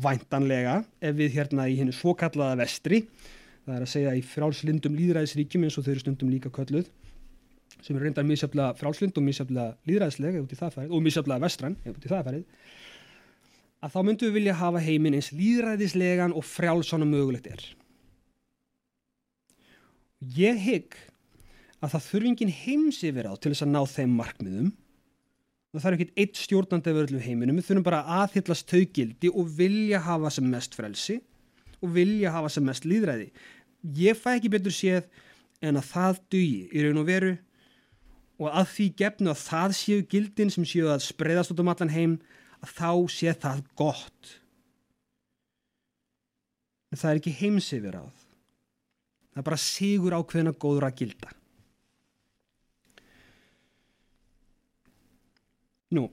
Væntanlega 0.00 0.80
ef 1.02 1.16
við 1.18 1.34
hérna 1.34 1.66
í 1.68 1.76
hennu 1.80 1.94
svokallaða 1.94 2.60
vestri 2.62 3.02
það 3.66 3.76
er 3.76 3.84
að 3.84 3.92
segja 3.92 4.16
í 4.16 4.22
frálslindum 4.24 4.96
líðræðisríkjum 4.98 5.66
eins 5.66 5.78
og 5.78 5.86
þau 5.86 5.92
eru 5.94 6.04
stundum 6.04 6.32
líka 6.32 6.52
kölluð 6.54 6.88
sem 7.80 7.96
er 7.96 8.04
reyndar 8.04 8.26
mísjaflega 8.28 8.76
frálslind 8.78 9.18
og 9.18 9.26
mísjaflega 9.26 9.74
líðræðislega 9.88 10.86
og 10.86 11.02
mísjaflega 11.04 11.42
vestran 11.44 11.76
að 13.80 13.94
þá 13.94 14.00
myndum 14.04 14.28
við 14.28 14.36
vilja 14.36 14.56
hafa 14.60 14.82
heiminn 14.84 15.16
eins 15.16 15.30
líðræðislegan 15.32 16.34
og 16.36 16.44
frálsana 16.44 17.06
mögulegt 17.08 17.48
er. 17.48 17.62
Ég 20.20 20.58
hygg 20.60 20.98
að 21.80 21.94
það 21.94 22.06
þurfi 22.10 22.30
engin 22.30 22.54
heims 22.54 23.02
yfir 23.06 23.28
á 23.28 23.32
til 23.36 23.52
þess 23.52 23.66
að 23.66 23.74
ná 23.74 23.82
þeim 23.88 24.16
markmiðum 24.18 24.70
það 25.70 25.84
þarf 25.84 25.96
ekkert 25.96 26.16
eitt 26.18 26.38
stjórnandi 26.40 26.90
af 26.90 27.00
öllu 27.04 27.20
heiminum, 27.22 27.58
við 27.60 27.68
þurfum 27.68 27.86
bara 27.86 28.00
að 28.02 28.22
aðhyllast 28.24 28.66
taugildi 28.70 29.30
og 29.30 29.52
vilja 29.58 30.00
hafa 30.02 30.32
sem 30.34 30.48
mest 30.50 30.74
frelsi 30.74 31.20
og 31.80 31.92
vilja 31.94 32.32
hafa 32.34 32.50
sem 32.50 32.66
mest 32.66 32.86
líðræði. 32.88 33.30
Ég 33.96 34.18
fæ 34.18 34.34
ekki 34.34 34.50
betur 34.52 34.74
séð 34.74 35.06
en 35.62 35.78
að 35.78 35.86
það 35.92 36.20
dugi 36.34 36.66
í 36.74 36.84
raun 36.84 37.00
og 37.00 37.06
veru 37.06 37.32
og 38.40 38.50
að 38.50 38.70
því 38.74 38.88
gefnu 38.98 39.32
að 39.32 39.42
það 39.44 39.76
séu 39.78 40.04
gildin 40.10 40.52
sem 40.52 40.66
séu 40.66 40.90
að 40.90 41.06
spreyðast 41.06 41.54
út 41.54 41.62
um 41.62 41.70
allan 41.70 41.94
heim 41.94 42.18
að 42.60 42.74
þá 42.76 42.90
sé 43.14 43.34
það 43.36 43.64
gott. 43.78 44.36
En 46.90 46.98
það 46.98 47.12
er 47.12 47.20
ekki 47.20 47.36
heimsifir 47.44 48.00
áð. 48.00 48.24
Það 49.30 49.42
er 49.42 49.46
bara 49.46 49.62
sigur 49.62 50.16
ákveðina 50.18 50.56
góður 50.58 50.88
að 50.88 50.96
gilda. 50.98 51.30
Nú, 55.90 56.06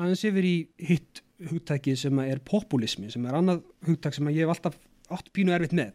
aðeins 0.00 0.24
yfir 0.24 0.46
í 0.48 0.56
hitt 0.88 1.20
hugtæki 1.50 1.92
sem 2.00 2.18
er 2.24 2.40
populismi, 2.40 3.10
sem 3.12 3.24
er 3.28 3.36
annað 3.36 3.62
hugtæk 3.84 4.16
sem 4.16 4.30
ég 4.32 4.46
hef 4.46 4.54
alltaf 4.54 4.78
átt 5.12 5.28
pínu 5.36 5.52
erfitt 5.52 5.76
með. 5.76 5.92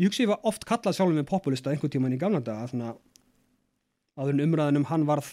Ég 0.00 0.10
hugsi 0.10 0.24
ég 0.24 0.30
var 0.32 0.44
oft 0.44 0.66
kallað 0.68 0.98
sjálfur 0.98 1.16
með 1.16 1.30
populista 1.30 1.72
einhvern 1.72 1.92
tíman 1.94 2.16
í 2.16 2.20
gamla 2.20 2.42
daga, 2.44 2.66
svona 2.68 2.92
aður 4.20 4.42
umræðinum 4.44 4.84
hann 4.90 5.06
varð 5.08 5.30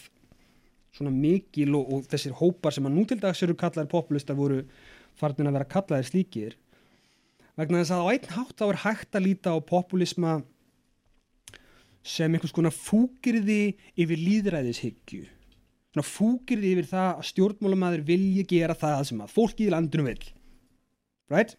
svona 0.96 1.12
mikil 1.14 1.76
og, 1.80 1.92
og 1.92 2.08
þessir 2.12 2.38
hópar 2.40 2.76
sem 2.76 2.88
að 2.88 2.96
nú 2.96 3.06
til 3.10 3.20
dags 3.20 3.44
eru 3.44 3.58
kallaðir 3.60 3.92
populistar 3.92 4.40
voru 4.40 4.62
farnir 5.20 5.50
að 5.50 5.58
vera 5.60 5.70
kallaðir 5.76 6.08
slíkir. 6.08 6.56
Vegna 7.60 7.82
þess 7.82 7.96
að 7.96 8.08
á 8.08 8.12
einn 8.14 8.32
hátt 8.38 8.56
þá 8.62 8.66
er 8.70 8.82
hægt 8.86 9.20
að 9.20 9.28
líta 9.28 9.56
á 9.56 9.60
populisma 9.60 10.40
sem 12.02 12.32
einhvers 12.32 12.56
konar 12.56 12.74
fúkirði 12.74 13.76
yfir 14.00 14.24
líðræðishyggju 14.24 15.28
svona 15.92 16.08
fúkir 16.08 16.62
yfir 16.64 16.88
það 16.88 17.10
að 17.10 17.28
stjórnmálamæður 17.32 18.06
vilji 18.08 18.46
gera 18.48 18.78
það 18.78 19.04
sem 19.10 19.24
að 19.24 19.34
fólki 19.36 19.68
í 19.68 19.74
landinu 19.74 20.08
vil 20.08 20.22
right? 21.32 21.58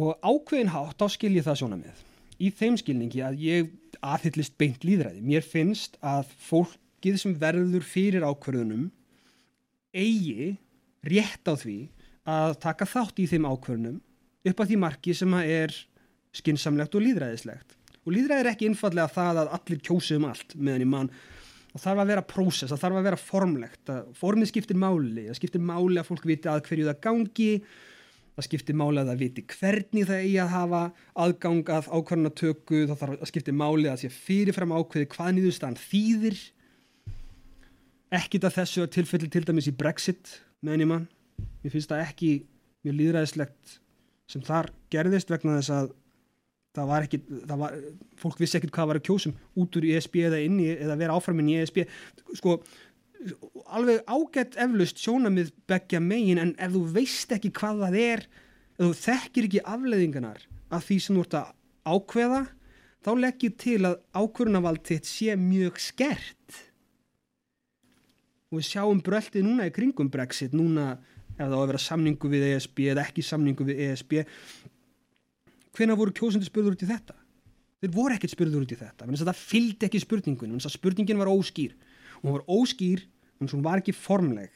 Og 0.00 0.18
ákveðin 0.26 0.72
hátt 0.74 0.98
þá 0.98 1.06
skil 1.14 1.34
ég 1.36 1.46
það 1.46 1.60
svona 1.60 1.78
með 1.78 2.02
í 2.42 2.50
þeim 2.54 2.78
skilningi 2.80 3.22
að 3.22 3.42
ég 3.44 3.70
aðhyllist 4.04 4.56
beint 4.58 4.84
líðræði 4.86 5.22
mér 5.24 5.44
finnst 5.46 5.98
að 6.02 6.32
fólkið 6.48 7.20
sem 7.22 7.36
verður 7.38 7.86
fyrir 7.86 8.26
ákverðunum 8.26 8.88
eigi 9.94 10.54
rétt 11.06 11.46
á 11.46 11.54
því 11.54 11.78
að 12.26 12.56
taka 12.64 12.88
þátt 12.88 13.22
í 13.22 13.28
þeim 13.30 13.46
ákverðunum 13.46 14.00
upp 14.50 14.60
að 14.60 14.72
því 14.72 14.80
marki 14.82 15.14
sem 15.16 15.36
að 15.36 15.52
er 15.54 15.76
skinsamlegt 16.34 16.96
og 16.96 17.04
líðræðislegt 17.04 17.76
og 18.04 18.10
líðræði 18.16 18.42
er 18.42 18.50
ekki 18.50 18.68
einfallega 18.70 19.12
það 19.14 19.40
að 19.44 19.54
allir 19.58 19.84
kjósi 19.86 20.18
um 20.18 20.26
allt 20.28 20.56
meðan 20.58 20.84
í 20.84 20.90
mann 20.90 21.12
það 21.74 21.84
þarf 21.84 22.02
að 22.04 22.12
vera 22.12 22.26
prósess, 22.30 22.70
það 22.70 22.84
þarf 22.84 23.00
að 23.00 23.08
vera 23.08 23.20
formlegt. 23.20 23.82
Að 23.90 24.12
formið 24.18 24.50
skiptir 24.52 24.78
máli, 24.78 25.26
það 25.26 25.40
skiptir 25.40 25.66
máli 25.72 25.98
að 26.00 26.08
fólk 26.10 26.28
viti 26.30 26.50
að 26.50 26.62
hverju 26.68 26.88
það 26.90 27.02
gangi 27.08 27.50
það 28.34 28.46
skiptir 28.48 28.78
máli 28.78 29.00
að 29.00 29.10
það 29.12 29.20
viti 29.22 29.44
hvernig 29.52 30.08
það 30.08 30.22
eigi 30.24 30.38
að 30.42 30.52
hafa 30.54 30.80
aðgang 31.24 31.70
að 31.70 31.90
ákvarðanatöku, 31.94 32.80
það 32.90 33.00
þarf 33.02 33.14
að 33.14 33.30
skiptir 33.30 33.56
máli 33.58 33.90
að 33.90 34.00
sé 34.02 34.10
fyrirfram 34.10 34.74
ákveði 34.74 35.10
hvað 35.12 35.30
nýðustan 35.36 35.78
þýðir. 35.78 36.40
Ekkit 38.14 38.46
að 38.46 38.56
þessu 38.58 38.88
tilfelli 38.94 39.30
til 39.30 39.44
dæmis 39.46 39.70
í 39.70 39.76
Brexit 39.78 40.38
meðan 40.64 40.84
ég 40.84 40.90
mann, 40.90 41.06
ég 41.62 41.74
finnst 41.74 41.92
það 41.92 42.04
ekki 42.08 42.32
mjög 42.84 42.98
líðræðislegt 43.00 43.76
sem 44.30 44.44
þar 44.44 44.70
gerðist 44.92 45.30
vegna 45.30 45.58
þess 45.60 45.74
að 45.74 45.92
það 46.74 46.88
var 46.90 47.06
ekki, 47.06 47.20
það 47.48 47.60
var, 47.60 47.76
fólk 48.20 48.40
vissi 48.42 48.58
ekkert 48.58 48.74
hvað 48.74 48.90
var 48.90 49.00
að 49.00 49.06
kjósum 49.08 49.36
út 49.62 49.78
úr 49.78 49.86
ESB 49.92 50.18
eða 50.28 50.40
inn 50.42 50.58
í 50.62 50.70
eða 50.74 50.98
vera 51.00 51.18
áframin 51.18 51.52
í 51.52 51.58
ESB 51.62 51.84
sko, 52.40 52.56
alveg 53.70 54.02
ágætt 54.10 54.58
eflust 54.64 55.00
sjónamið 55.02 55.52
begja 55.70 56.02
megin 56.02 56.42
en 56.42 56.56
ef 56.58 56.74
þú 56.74 56.82
veist 56.96 57.32
ekki 57.36 57.52
hvað 57.54 57.86
það 57.86 58.00
er 58.02 58.26
ef 58.26 58.82
þú 58.82 58.92
þekkir 59.04 59.48
ekki 59.48 59.64
afleðinganar 59.76 60.44
af 60.74 60.86
því 60.88 60.98
sem 61.00 61.16
þú 61.18 61.24
ert 61.24 61.38
að 61.38 61.52
ákveða 61.94 62.42
þá 63.04 63.10
leggjur 63.20 63.56
til 63.60 63.80
að 63.84 63.98
ákvörunavald 64.16 64.84
þitt 64.88 65.08
sé 65.08 65.34
mjög 65.38 65.80
skert. 65.82 66.60
Og 68.50 68.60
við 68.60 68.68
sjáum 68.70 69.02
bröltið 69.04 69.44
núna 69.44 69.68
í 69.68 69.74
kringum 69.74 70.10
Brexit 70.12 70.54
núna 70.56 70.94
ef 71.34 71.42
það 71.42 71.56
á 71.58 71.60
að 71.60 71.68
vera 71.72 71.82
samningu 71.82 72.30
við 72.30 72.46
ESB 72.52 72.84
eða 72.92 73.04
ekki 73.08 73.24
samningu 73.26 73.66
við 73.66 73.82
ESB 73.88 74.16
hvena 75.74 75.98
voru 75.98 76.14
kjósendur 76.14 76.50
spurður 76.50 76.76
út 76.76 76.84
í 76.84 76.90
þetta 76.90 77.16
þeir 77.82 77.94
voru 77.94 78.16
ekkert 78.16 78.34
spurður 78.34 78.64
út 78.64 78.74
í 78.74 78.78
þetta 78.78 79.08
þess 79.08 79.24
að 79.24 79.32
það 79.32 79.42
fylgdi 79.42 79.88
ekki 79.88 80.04
spurningunum 80.04 80.54
menn 80.54 80.62
þess 80.62 80.72
að 80.72 80.78
spurningin 80.78 81.20
var 81.20 81.32
óskýr 81.32 81.74
og 82.20 82.28
hún 82.28 82.36
var 82.38 82.46
óskýr 82.48 83.04
en 83.40 83.50
hún 83.50 83.66
var 83.66 83.82
ekki 83.82 83.96
formleg 83.96 84.54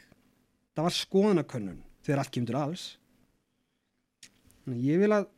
það 0.77 0.87
var 0.89 0.97
skoðanakönnun 0.97 1.83
þegar 2.07 2.23
allt 2.23 2.35
kemur 2.35 2.61
alls 2.63 2.87
Þannig 4.69 4.83
að 4.85 4.89
ég 4.93 5.01
vil 5.01 5.15
að 5.17 5.29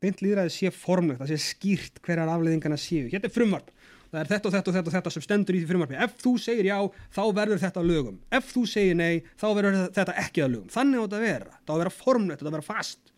beint 0.00 0.22
líðræði 0.24 0.52
sé 0.54 0.70
formlegt, 0.72 1.20
það 1.20 1.30
sé 1.34 1.38
skýrt 1.44 1.98
hverjar 2.06 2.30
afleiðingarna 2.32 2.78
séu. 2.80 3.08
Hérna 3.12 3.28
er 3.28 3.34
frumvarp. 3.34 3.68
Það 4.10 4.20
er 4.22 4.30
þetta 4.30 4.48
og 4.48 4.54
þetta 4.54 4.70
og 4.70 4.76
þetta 4.76 4.90
og 4.90 4.94
þetta 4.94 5.12
sem 5.14 5.24
stendur 5.26 5.56
í 5.56 5.60
því 5.60 5.68
frumvarpi. 5.68 5.98
Ef 6.00 6.14
þú 6.22 6.32
segir 6.40 6.68
já, 6.70 6.78
þá 7.14 7.20
verður 7.36 7.60
þetta 7.62 7.82
lögum. 7.84 8.16
Ef 8.32 8.48
þú 8.54 8.62
segir 8.72 8.96
nei, 8.98 9.20
þá 9.38 9.46
verður 9.58 9.76
þetta 9.98 10.14
ekki 10.24 10.42
að 10.42 10.54
lögum. 10.54 10.72
Þannig 10.72 10.96
á 10.96 11.02
þetta 11.04 11.20
að 11.20 11.26
vera. 11.26 11.52
Það 11.60 11.70
á 11.70 11.74
að 11.76 11.82
vera 11.82 11.94
formlegt, 11.98 12.40
þetta 12.40 12.48
á 12.48 12.50
að 12.50 12.56
vera 12.56 12.68
fast. 12.70 13.12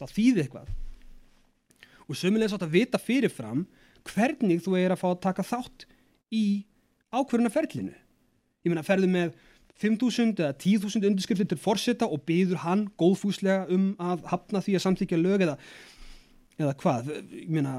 Það 0.00 0.16
þýði 0.16 0.42
eitthvað. 0.46 0.72
Og 2.08 2.18
sömulegis 2.18 2.54
átt 2.56 2.66
að 2.66 2.76
vita 2.76 3.00
fyrirfram 3.00 3.66
hvernig 4.08 4.62
þú 4.64 4.76
er 4.80 4.94
að 4.94 5.02
fá 5.02 5.08
að 5.12 5.22
taka 5.28 5.46
þátt 5.46 5.86
í 6.34 6.44
ákverðunarferlinu. 7.12 7.94
Ég 8.62 8.70
meina, 8.72 8.84
ferðu 8.86 9.10
með 9.10 9.34
5.000 9.82 10.38
eða 10.38 10.52
10.000 10.54 11.08
undirskriftir 11.08 11.48
til 11.50 11.60
forsetta 11.60 12.08
og 12.10 12.22
byður 12.28 12.62
hann 12.66 12.86
góðfúslega 13.00 13.66
um 13.74 13.92
að 14.02 14.26
hafna 14.30 14.62
því 14.62 14.76
að 14.78 14.84
samþykja 14.86 15.20
lög 15.20 15.44
eða, 15.46 15.56
eða 16.60 16.74
hvað, 16.82 17.12
ég 17.34 17.52
meina 17.52 17.74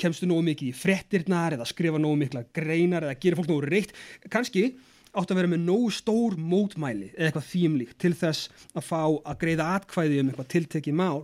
kemstu 0.00 0.28
nógu 0.28 0.46
mikið 0.50 0.70
í 0.70 0.76
frettirnar 0.76 1.56
eða 1.58 1.68
skrifa 1.68 2.00
nógu 2.00 2.20
mikla 2.22 2.46
greinar 2.56 3.08
eða 3.08 3.18
gera 3.20 3.40
fólk 3.40 3.50
nógu 3.52 3.66
reitt, 3.68 3.96
kannski 4.32 4.70
átt 5.16 5.32
að 5.32 5.40
vera 5.40 5.50
með 5.52 5.64
nógu 5.66 5.90
stór 5.96 6.36
mótmæli 6.40 7.10
eða 7.14 7.30
eitthvað 7.30 7.50
þýmlíkt 7.50 7.98
til 8.00 8.12
þess 8.16 8.50
að 8.76 8.88
fá 8.88 9.00
að 9.04 9.38
greiða 9.42 9.68
atkvæði 9.76 10.22
um 10.22 10.30
eitthvað 10.30 10.50
tiltekið 10.54 10.98
mál 10.98 11.20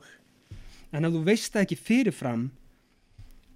en 0.92 1.08
ef 1.08 1.14
þú 1.14 1.22
veist 1.26 1.54
það 1.54 1.64
ekki 1.66 1.78
fyrirfram 1.80 2.46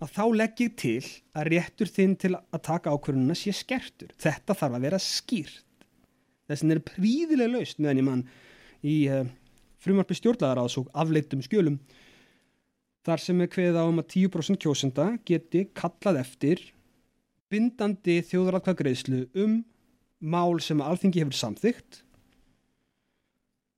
að 0.02 0.12
þá 0.12 0.24
legg 0.36 0.60
ég 0.60 0.74
til 0.76 1.04
að 1.36 1.50
réttur 1.52 1.90
þinn 1.92 2.16
til 2.20 2.34
að 2.36 2.62
taka 2.64 2.92
ákvörðununa 2.92 3.36
sé 3.38 3.54
skertur. 3.56 4.12
Þetta 4.20 4.56
þarf 4.56 4.76
að 4.76 4.84
vera 4.84 5.00
skýrt. 5.00 5.62
Þessin 6.46 6.74
er 6.74 6.82
príðilega 6.84 7.52
laust 7.56 7.80
meðan 7.80 8.00
ég 8.00 8.06
mann 8.06 8.24
í 8.86 8.96
uh, 9.10 9.24
frumarpi 9.82 10.16
stjórnlaðaráðs 10.18 10.78
og 10.80 10.90
afleitum 10.94 11.42
skjölum 11.44 11.80
þar 13.06 13.22
sem 13.22 13.40
er 13.42 13.50
kveða 13.50 13.86
um 13.88 14.00
að 14.02 14.10
10% 14.14 14.60
kjósenda 14.62 15.08
geti 15.26 15.66
kallað 15.76 16.20
eftir 16.22 16.62
bindandi 17.52 18.18
þjóðratkvæðgreðslu 18.26 19.26
um 19.42 19.60
mál 20.18 20.58
sem 20.62 20.80
alþingi 20.82 21.22
hefur 21.22 21.38
samþygt 21.38 22.02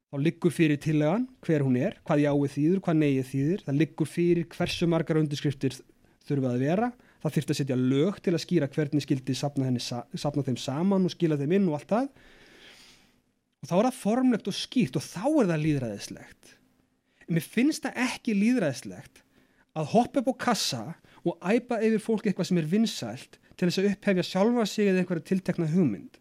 þá 0.08 0.16
liggur 0.24 0.54
fyrir 0.54 0.80
tillagan 0.80 1.26
hver 1.44 1.64
hún 1.66 1.76
er, 1.80 1.98
hvað 2.06 2.24
jáið 2.24 2.54
þýður, 2.54 2.80
hvað 2.86 2.98
neyið 3.02 3.30
þýður 3.32 3.64
það 3.66 3.80
liggur 3.82 4.10
fyrir 4.10 4.48
hversu 4.54 4.88
margar 4.88 5.20
undirskriftir 5.20 5.78
þurfa 6.28 6.54
að 6.54 6.64
vera. 6.64 6.90
Það 7.18 7.34
þurft 7.34 7.50
að 7.50 7.58
setja 7.58 7.76
lög 7.78 8.18
til 8.22 8.32
að 8.36 8.42
skýra 8.44 8.68
hvernig 8.70 9.02
skildi 9.02 9.34
sapna, 9.34 9.66
henni, 9.66 9.80
sapna 9.82 10.44
þeim 10.46 10.58
saman 10.60 11.08
og 11.08 11.10
skila 11.10 11.38
þeim 11.40 11.56
inn 11.56 11.66
og 11.66 11.80
allt 11.80 11.90
það. 11.90 12.12
Og 13.58 13.66
þá 13.66 13.74
er 13.74 13.88
það 13.88 13.98
formlegt 14.04 14.50
og 14.52 14.54
skýrt 14.54 15.00
og 15.00 15.02
þá 15.02 15.24
er 15.26 15.50
það 15.50 15.64
líðræðislegt 15.64 16.54
en 17.28 17.36
mér 17.36 17.44
finnst 17.44 17.84
það 17.84 18.00
ekki 18.06 18.36
líðræðislegt 18.36 19.20
að 19.78 19.90
hoppa 19.92 20.22
upp 20.22 20.32
á 20.32 20.34
kassa 20.46 20.82
og 21.26 21.36
æpa 21.44 21.80
yfir 21.84 22.02
fólki 22.02 22.30
eitthvað 22.30 22.50
sem 22.50 22.60
er 22.60 22.70
vinsælt 22.70 23.36
til 23.58 23.68
þess 23.68 23.82
að 23.82 23.90
upphefja 23.92 24.24
sjálfa 24.26 24.64
sig 24.70 24.88
eða 24.88 25.02
einhverja 25.02 25.28
tiltekna 25.28 25.68
hugmynd 25.74 26.18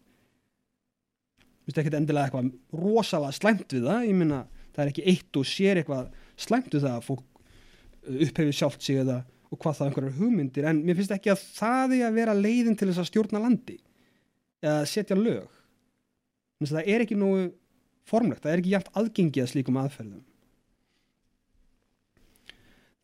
Finnst 1.68 1.82
ekki 1.82 1.90
endilega 1.98 2.30
eitthvað 2.30 2.80
rosalega 2.80 3.36
slæmt 3.36 3.74
við 3.76 3.82
það, 3.84 4.06
ég 4.08 4.16
minna 4.16 4.38
það 4.72 4.84
er 4.84 4.90
ekki 4.94 5.02
eitt 5.12 5.36
og 5.36 5.44
sér 5.44 5.80
eitthvað 5.82 6.06
slæmt 6.40 6.72
við 6.72 6.86
það 6.86 6.94
að 6.94 7.04
fólk 7.04 7.26
uh, 7.28 8.22
upphefja 8.24 8.56
sjálft 8.56 8.86
sig 8.86 9.02
eða 9.02 9.18
og 9.48 9.60
hvað 9.60 9.76
það 9.76 9.90
einhverjar 9.90 10.16
hugmyndir. 10.16 10.68
En 10.70 10.80
mér 10.84 10.96
finnst 10.96 11.12
ekki 11.12 11.32
að 11.32 11.44
það 11.58 11.94
er 11.98 12.06
að 12.08 12.16
vera 12.22 12.36
leiðin 12.36 12.78
til 12.78 12.88
þess 12.88 13.02
að 13.02 13.10
stjórna 13.10 13.42
landi 13.44 13.76
eða 14.64 14.88
setja 14.88 15.18
lög. 15.18 15.52
Það 16.64 16.90
er 16.90 17.04
ekki 17.04 17.20
nógu 17.20 17.44
formlegt, 18.08 18.42
það 18.42 18.54
er 18.54 18.62
ekki 18.62 18.74
jægt 18.74 18.90
aðgengið 18.96 19.44
að 19.44 19.52
slíkum 19.52 19.78
aðferðum. 19.82 20.24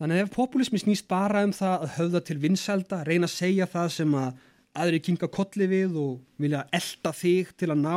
Þannig 0.01 0.19
að 0.19 0.25
ef 0.25 0.35
populismi 0.35 0.81
snýst 0.83 1.07
bara 1.09 1.45
um 1.47 1.53
það 1.55 1.85
að 1.85 1.95
höfða 1.99 2.25
til 2.27 2.41
vinsælda, 2.43 3.05
reyna 3.07 3.29
að 3.29 3.37
segja 3.37 3.69
það 3.71 3.93
sem 3.95 4.17
að 4.19 4.43
aðri 4.75 5.01
kinga 5.07 5.29
kolli 5.31 5.69
við 5.71 5.99
og 6.03 6.15
vilja 6.43 6.65
elda 6.75 7.13
þig 7.15 7.53
til 7.61 7.71
að 7.71 7.85
ná 7.85 7.97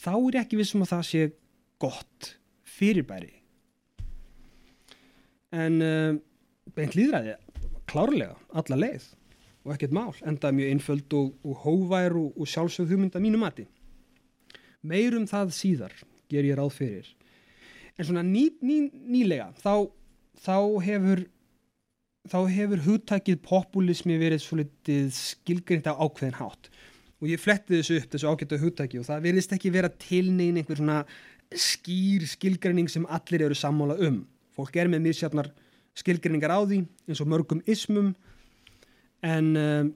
þá 0.00 0.12
er 0.16 0.40
ekki 0.42 0.58
vissum 0.60 0.84
að 0.84 0.92
það 0.94 1.06
sé 1.10 1.22
gott 1.80 2.34
fyrirbæri. 2.78 3.32
En 5.50 5.80
uh, 5.82 6.18
beint 6.76 6.96
líðræði 6.96 7.36
klárlega, 7.90 8.36
alla 8.54 8.78
leið 8.78 9.08
og 9.66 9.74
ekkert 9.74 9.92
mál, 9.92 10.12
enda 10.24 10.52
mjög 10.54 10.70
einföld 10.72 11.16
og, 11.18 11.32
og 11.44 11.64
hóvær 11.64 12.14
og, 12.16 12.36
og 12.38 12.48
sjálfsögð 12.48 12.94
hugmynda 12.94 13.20
mínu 13.20 13.40
mati. 13.40 13.66
Meirum 14.86 15.26
það 15.28 15.52
síðar 15.52 15.96
ger 16.30 16.46
ég 16.46 16.56
ráð 16.56 16.72
fyrir. 16.78 17.10
En 17.98 18.06
svona 18.08 18.22
ný, 18.24 18.46
ný, 18.64 18.86
nýlega 19.10 19.50
þá, 19.60 19.90
þá 20.40 20.56
hefur 20.86 21.26
þá 22.30 22.38
hefur 22.52 22.84
hugtækið 22.84 23.40
populismi 23.44 24.16
verið 24.20 24.44
svolítið 24.44 25.10
skilgrind 25.16 25.88
á 25.88 25.96
ákveðin 25.96 26.38
hátt 26.40 26.70
og 27.20 27.28
ég 27.28 27.40
fletti 27.40 27.76
þessu 27.78 28.00
upp 28.00 28.14
þessu 28.14 28.30
ágættu 28.32 28.58
hugtæki 28.60 29.00
og 29.00 29.06
það 29.08 29.24
verðist 29.28 29.54
ekki 29.56 29.72
vera 29.74 29.92
tilnein 30.00 30.60
einhver 30.60 30.80
svona 30.80 31.02
skýr 31.50 32.24
skilgrinning 32.30 32.88
sem 32.90 33.06
allir 33.10 33.44
eru 33.46 33.56
sammála 33.58 33.98
um. 34.06 34.22
Fólk 34.56 34.76
er 34.80 34.90
með 34.90 35.08
misjafnar 35.08 35.50
skilgrinningar 35.98 36.54
á 36.54 36.60
því 36.62 36.84
eins 37.08 37.22
og 37.22 37.30
mörgum 37.30 37.62
ismum. 37.68 38.12
En 39.26 39.50
um, 39.58 39.90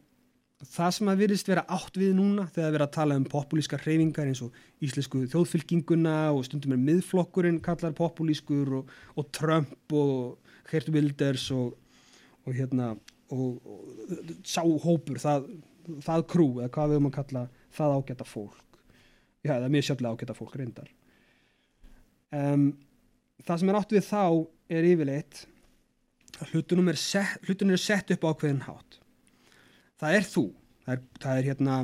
það 0.65 0.91
sem 0.97 1.11
að 1.11 1.23
virðist 1.23 1.49
vera 1.49 1.65
átt 1.73 1.97
við 2.01 2.15
núna 2.19 2.47
þegar 2.53 2.69
við 2.69 2.79
erum 2.79 2.87
að 2.89 2.97
tala 2.97 3.19
um 3.21 3.27
populískar 3.29 3.83
hreyfingar 3.85 4.31
eins 4.31 4.43
og 4.45 4.59
íslensku 4.85 5.25
þjóðfylkinguna 5.33 6.17
og 6.35 6.45
stundum 6.49 6.77
er 6.77 6.83
miðflokkurinn 6.83 7.61
kallar 7.65 7.95
populískur 7.97 8.81
og, 8.81 8.93
og 9.17 9.31
Trump 9.35 9.95
og 9.95 10.53
Gert 10.71 10.91
Wilders 10.93 11.51
og, 11.55 11.75
og 12.45 12.57
hérna 12.57 12.95
og, 13.33 13.61
og 13.65 14.35
sáhópur 14.47 15.21
það, 15.23 15.49
það 16.05 16.27
krú 16.31 16.49
eða 16.61 16.73
hvað 16.75 16.90
við 16.90 16.99
höfum 16.99 17.11
að 17.11 17.16
kalla 17.18 17.44
það 17.75 17.97
ágæta 17.99 18.27
fólk. 18.29 18.61
Já 19.44 19.53
það 19.55 19.66
er 19.66 19.75
mjög 19.75 19.87
sjálflega 19.88 20.14
ágæta 20.14 20.37
fólk 20.38 20.59
reyndar. 20.59 20.90
Um, 22.35 22.66
það 23.44 23.61
sem 23.61 23.70
er 23.70 23.79
átt 23.79 23.94
við 23.94 24.07
þá 24.09 24.25
er 24.75 24.88
yfirleitt 24.88 25.42
að 26.40 26.53
hlutunum 26.55 26.90
er 26.90 26.99
sett, 26.99 27.40
hlutunum 27.47 27.77
er 27.77 27.83
sett 27.83 28.11
upp 28.14 28.25
á 28.27 28.31
ákveðin 28.33 28.64
hátt. 28.66 29.01
Það 30.01 30.18
er 30.18 30.29
þú 30.29 30.44
það 30.85 30.94
er, 30.94 31.03
það 31.23 31.38
er 31.38 31.49
hérna 31.49 31.81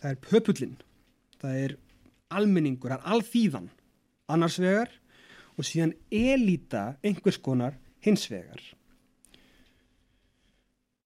það 0.00 0.10
er 0.10 0.22
pöpullin 0.24 0.76
það 1.40 1.58
er 1.62 1.76
almenningur, 2.36 2.90
það 2.90 2.98
er 2.98 3.12
alþýðan 3.14 3.68
annars 4.32 4.58
vegar 4.60 4.94
og 5.56 5.66
síðan 5.66 5.94
elita 6.10 6.96
einhvers 7.06 7.38
konar 7.40 7.76
hins 8.04 8.26
vegar. 8.30 8.60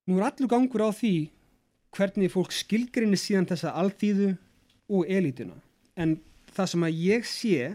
Nú 0.09 0.18
er 0.18 0.31
allur 0.31 0.50
gangur 0.50 0.88
á 0.88 0.90
því 0.90 1.31
hvernig 1.96 2.31
fólk 2.33 2.55
skilgrinni 2.55 3.18
síðan 3.18 3.48
þessa 3.50 3.74
alþýðu 3.83 4.33
og 4.90 5.11
elituna 5.11 5.59
en 6.00 6.18
það 6.55 6.72
sem 6.72 6.87
að 6.87 7.05
ég 7.05 7.29
sé 7.29 7.70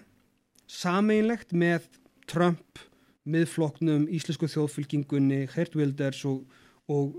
sameinlegt 0.72 1.54
með 1.54 1.88
Trump 2.30 2.82
miðfloknum, 3.26 4.06
íslensku 4.14 4.48
þjóðfylkingunni 4.50 5.46
Gert 5.50 5.76
Wilders 5.78 6.22
og, 6.30 6.44
og 6.90 7.16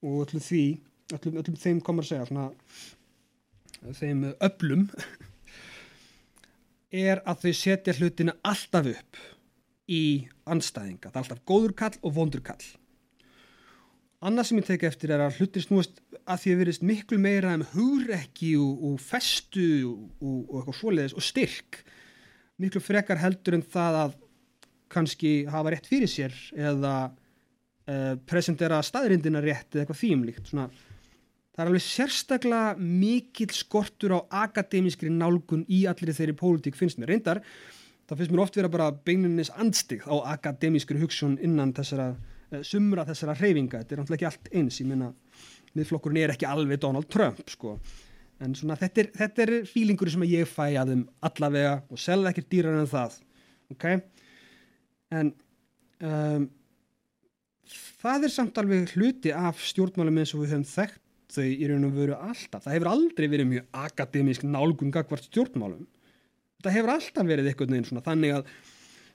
og 0.00 0.24
öllum 0.24 0.42
því 0.42 0.64
öllum, 1.12 1.40
öllum 1.42 1.58
þeim 1.60 1.80
komur 1.84 2.06
að 2.06 2.12
segja 2.12 2.28
svona 2.30 3.92
þeim 3.98 4.24
öllum 4.32 4.86
er 7.06 7.20
að 7.28 7.44
þau 7.44 7.52
setja 7.60 7.96
hlutinu 7.98 8.34
alltaf 8.40 8.88
upp 8.94 9.20
í 9.90 10.02
anstæðinga, 10.50 11.10
það 11.10 11.16
er 11.16 11.22
alltaf 11.24 11.44
góður 11.48 11.76
kall 11.82 11.96
og 12.00 12.14
vondur 12.16 12.44
kall 12.46 12.62
annað 14.26 14.48
sem 14.48 14.60
ég 14.60 14.66
teki 14.68 14.88
eftir 14.88 15.14
er 15.14 15.24
að 15.24 15.38
hlutir 15.40 15.64
snúast 15.64 16.02
að 16.24 16.42
því 16.42 16.52
að 16.52 16.60
verðist 16.62 16.84
miklu 16.86 17.20
meira 17.22 17.54
um 17.56 17.64
hugrekki 17.72 18.52
og, 18.60 18.84
og 18.90 19.00
festu 19.02 19.68
og, 19.88 20.02
og 20.20 20.58
eitthvað 20.60 20.78
svoleiðis 20.80 21.16
og 21.16 21.24
styrk. 21.24 21.80
Miklu 22.60 22.82
frekar 22.84 23.22
heldur 23.22 23.56
en 23.56 23.64
það 23.64 23.98
að 24.04 24.18
kannski 24.90 25.32
hafa 25.48 25.72
rétt 25.72 25.88
fyrir 25.88 26.10
sér 26.10 26.34
eða 26.58 26.94
uh, 27.08 28.14
presentera 28.28 28.82
staðrindina 28.84 29.42
rétt 29.44 29.70
eða 29.72 29.84
eitthvað 29.84 30.02
þýmlíkt 30.02 30.50
svona 30.50 30.70
það 31.60 31.66
er 31.66 31.70
alveg 31.74 31.84
sérstaklega 31.84 32.74
mikill 32.80 33.52
skortur 33.52 34.14
á 34.16 34.20
akademískri 34.46 35.10
nálgun 35.12 35.66
í 35.68 35.82
allir 35.90 36.14
þeirri 36.16 36.36
pólitík 36.38 36.78
finnst 36.78 37.00
mér. 37.00 37.12
Reyndar, 37.12 37.42
það 38.08 38.20
finnst 38.22 38.32
mér 38.32 38.42
oft 38.46 38.56
vera 38.56 38.70
bara 38.72 38.90
beinunis 38.94 39.52
andstig 39.60 40.06
á 40.08 40.14
akademískri 40.32 41.00
hugsun 41.02 41.36
innan 41.44 41.74
þessara 41.76 42.14
sumra 42.66 43.06
þessara 43.08 43.36
hreyfinga, 43.38 43.82
þetta 43.82 43.94
er 43.94 44.00
náttúrulega 44.00 44.18
ekki 44.18 44.28
allt 44.30 44.54
eins. 44.60 44.78
Ég 44.82 44.88
minna, 44.90 45.10
miðflokkurinn 45.78 46.22
er 46.24 46.34
ekki 46.34 46.48
alveg 46.50 46.80
Donald 46.82 47.10
Trump 47.12 47.42
sko. 47.50 47.76
En 48.40 48.54
svona 48.56 48.78
þetta 48.80 49.02
er, 49.02 49.10
þetta 49.18 49.44
er 49.44 49.52
fílingur 49.68 50.10
sem 50.10 50.24
ég 50.28 50.48
fæ 50.48 50.70
að 50.80 50.94
þeim 50.94 51.04
allavega 51.28 51.74
og 51.92 52.00
selða 52.00 52.32
ekkert 52.32 52.48
dýrar 52.52 52.80
en 52.80 52.88
það 52.88 53.18
ok? 53.74 53.86
En 55.20 55.32
um, 56.06 56.48
það 58.00 58.26
er 58.26 58.34
samt 58.34 58.58
alveg 58.60 58.94
hluti 58.96 59.34
af 59.36 59.60
stjórnmálum 59.70 60.20
eins 60.22 60.34
og 60.34 60.44
við 60.44 60.54
höfum 60.54 60.68
þekkt 60.72 61.06
þau 61.36 61.46
í 61.46 61.68
raun 61.70 61.86
og 61.86 61.94
veru 61.94 62.16
alltaf. 62.16 62.64
Það 62.64 62.74
hefur 62.74 62.90
aldrei 62.90 63.26
verið 63.30 63.50
mjög 63.52 63.80
akademísk 63.84 64.46
nálgun 64.46 64.94
gagvart 64.94 65.28
stjórnmálum. 65.28 65.84
Það 66.64 66.76
hefur 66.76 66.94
alltaf 66.96 67.28
verið 67.28 67.50
eitthvað 67.50 67.74
neins 67.74 67.90
svona 67.92 68.04
þannig 68.04 68.38
að 68.38 68.54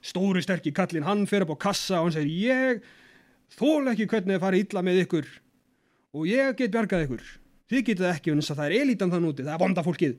stóri 0.06 0.42
sterkir 0.44 0.74
kallin 0.76 1.06
hann 1.06 1.26
fer 1.28 1.44
upp 1.44 1.56
á 1.58 1.64
kassa 1.66 1.98
og 1.98 2.08
hann 2.08 2.16
segir 2.16 2.54
ég 2.54 2.86
þól 3.54 3.92
ekki 3.92 4.08
hvernig 4.10 4.36
það 4.36 4.44
fari 4.46 4.62
illa 4.64 4.82
með 4.86 5.02
ykkur. 5.04 5.28
Og 6.16 6.26
ég 6.30 6.56
get 6.58 6.74
bjargað 6.74 7.06
ykkur. 7.06 7.28
Þið 7.66 7.86
getið 7.90 8.10
ekki 8.10 8.34
þess 8.34 8.52
að 8.54 8.60
það 8.60 8.66
er 8.66 8.82
elítan 8.82 9.12
þann 9.12 9.30
úti 9.30 9.46
það 9.46 9.54
er 9.54 9.62
bonda 9.62 9.86
fólkið. 9.86 10.18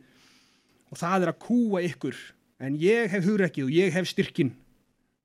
Og 0.91 0.99
það 0.99 1.25
er 1.25 1.33
að 1.33 1.39
kúa 1.43 1.83
ykkur. 1.87 2.17
En 2.63 2.79
ég 2.81 3.11
hef 3.11 3.27
hugrekkið 3.27 3.67
og 3.67 3.75
ég 3.75 3.93
hef 3.93 4.09
styrkin 4.09 4.55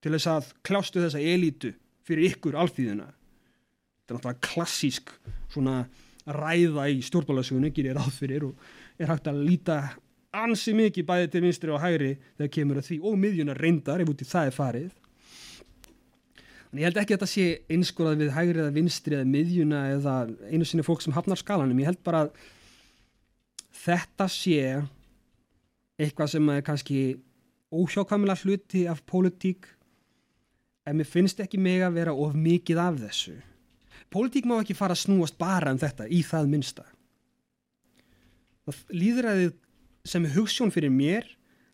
til 0.03 0.13
þess 0.17 0.31
að 0.31 0.53
klástu 0.67 1.03
þessa 1.03 1.23
elítu 1.23 1.73
fyrir 2.07 2.33
ykkur 2.33 2.59
alþýðina 2.59 3.07
þetta 3.07 4.13
er 4.13 4.17
náttúrulega 4.17 4.47
klassísk 4.49 5.13
svona 5.53 5.77
ræða 6.27 6.89
í 6.91 7.03
stjórnbálasögunni 7.07 7.73
gerir 7.75 7.99
ráð 7.99 8.17
fyrir 8.19 8.49
og 8.49 8.99
er 8.99 9.11
hægt 9.11 9.31
að 9.31 9.43
líta 9.47 9.79
ansi 10.43 10.75
mikið 10.77 11.07
bæði 11.07 11.31
til 11.31 11.45
vinstri 11.45 11.73
og 11.75 11.83
hægri 11.83 12.13
þegar 12.39 12.53
kemur 12.57 12.81
að 12.81 12.89
því 12.89 12.99
og 13.09 13.17
miðjunar 13.23 13.63
reyndar 13.63 14.03
ef 14.03 14.13
út 14.13 14.23
í 14.23 14.29
það 14.29 14.51
er 14.51 14.57
farið 14.57 14.91
en 16.73 16.81
ég 16.81 16.89
held 16.89 16.99
ekki 17.03 17.15
að 17.15 17.21
þetta 17.21 17.31
sé 17.33 17.47
einskorað 17.73 18.25
við 18.25 18.33
hægri 18.37 18.63
eða 18.63 18.75
vinstri 18.77 19.19
eða 19.19 19.29
miðjuna 19.29 19.83
eða 19.99 20.17
einu 20.49 20.69
sinni 20.69 20.87
fólk 20.87 21.05
sem 21.05 21.15
hafnar 21.17 21.41
skalanum 21.41 21.83
ég 21.83 21.93
held 21.93 22.03
bara 22.07 22.25
að 22.27 22.33
þetta 23.83 24.29
sé 24.33 24.59
eitthvað 26.01 26.35
sem 26.35 26.51
er 26.55 26.67
kannski 26.67 26.99
óhjákvæmulega 27.73 28.43
hluti 28.45 28.85
af 28.89 29.05
pólitík 29.09 29.69
en 30.89 30.99
mér 30.99 31.09
finnst 31.09 31.41
ekki 31.45 31.61
mig 31.61 31.85
að 31.85 32.01
vera 32.01 32.17
of 32.17 32.35
mikið 32.37 32.81
af 32.83 33.01
þessu 33.05 33.39
Pólitík 34.13 34.45
má 34.45 34.59
ekki 34.61 34.77
fara 34.77 34.93
að 34.93 35.07
snúast 35.07 35.39
bara 35.41 35.73
um 35.73 35.81
þetta 35.81 36.05
í 36.13 36.21
það 36.27 36.51
minnsta. 36.53 36.85
Líðræðið 38.93 39.55
sem 40.07 40.27
er 40.27 40.35
hugssjón 40.37 40.73
fyrir 40.75 40.93
mér 40.93 41.31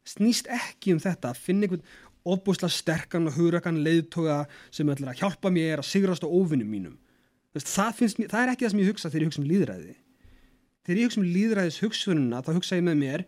snýst 0.09 0.47
ekki 0.53 0.95
um 0.95 1.03
þetta 1.03 1.33
að 1.33 1.41
finna 1.43 1.67
einhvern 1.67 1.83
ofbúslega 2.35 2.73
sterkan 2.73 3.29
og 3.31 3.37
hugrakan 3.39 3.81
leiðtoga 3.85 4.43
sem 4.71 4.89
ætlar 4.93 5.15
að 5.15 5.23
hjálpa 5.23 5.53
mér 5.55 5.83
að 5.83 5.91
sigrast 5.91 6.27
á 6.27 6.29
ofinnum 6.29 6.71
mínum. 6.71 6.97
Það, 7.59 8.03
mér, 8.19 8.31
það 8.31 8.43
er 8.43 8.53
ekki 8.53 8.67
það 8.67 8.73
sem 8.75 8.83
ég 8.83 8.91
hugsa 8.93 9.11
þegar 9.11 9.25
ég 9.25 9.31
hugsa 9.31 9.43
um 9.43 9.51
líðræði. 9.51 9.95
Þegar 10.87 11.01
ég 11.01 11.09
hugsa 11.09 11.21
um 11.21 11.31
líðræðis 11.37 11.81
hugsununa 11.85 12.43
þá 12.45 12.51
hugsa 12.55 12.79
ég 12.79 12.87
með 12.87 13.01
mér 13.03 13.25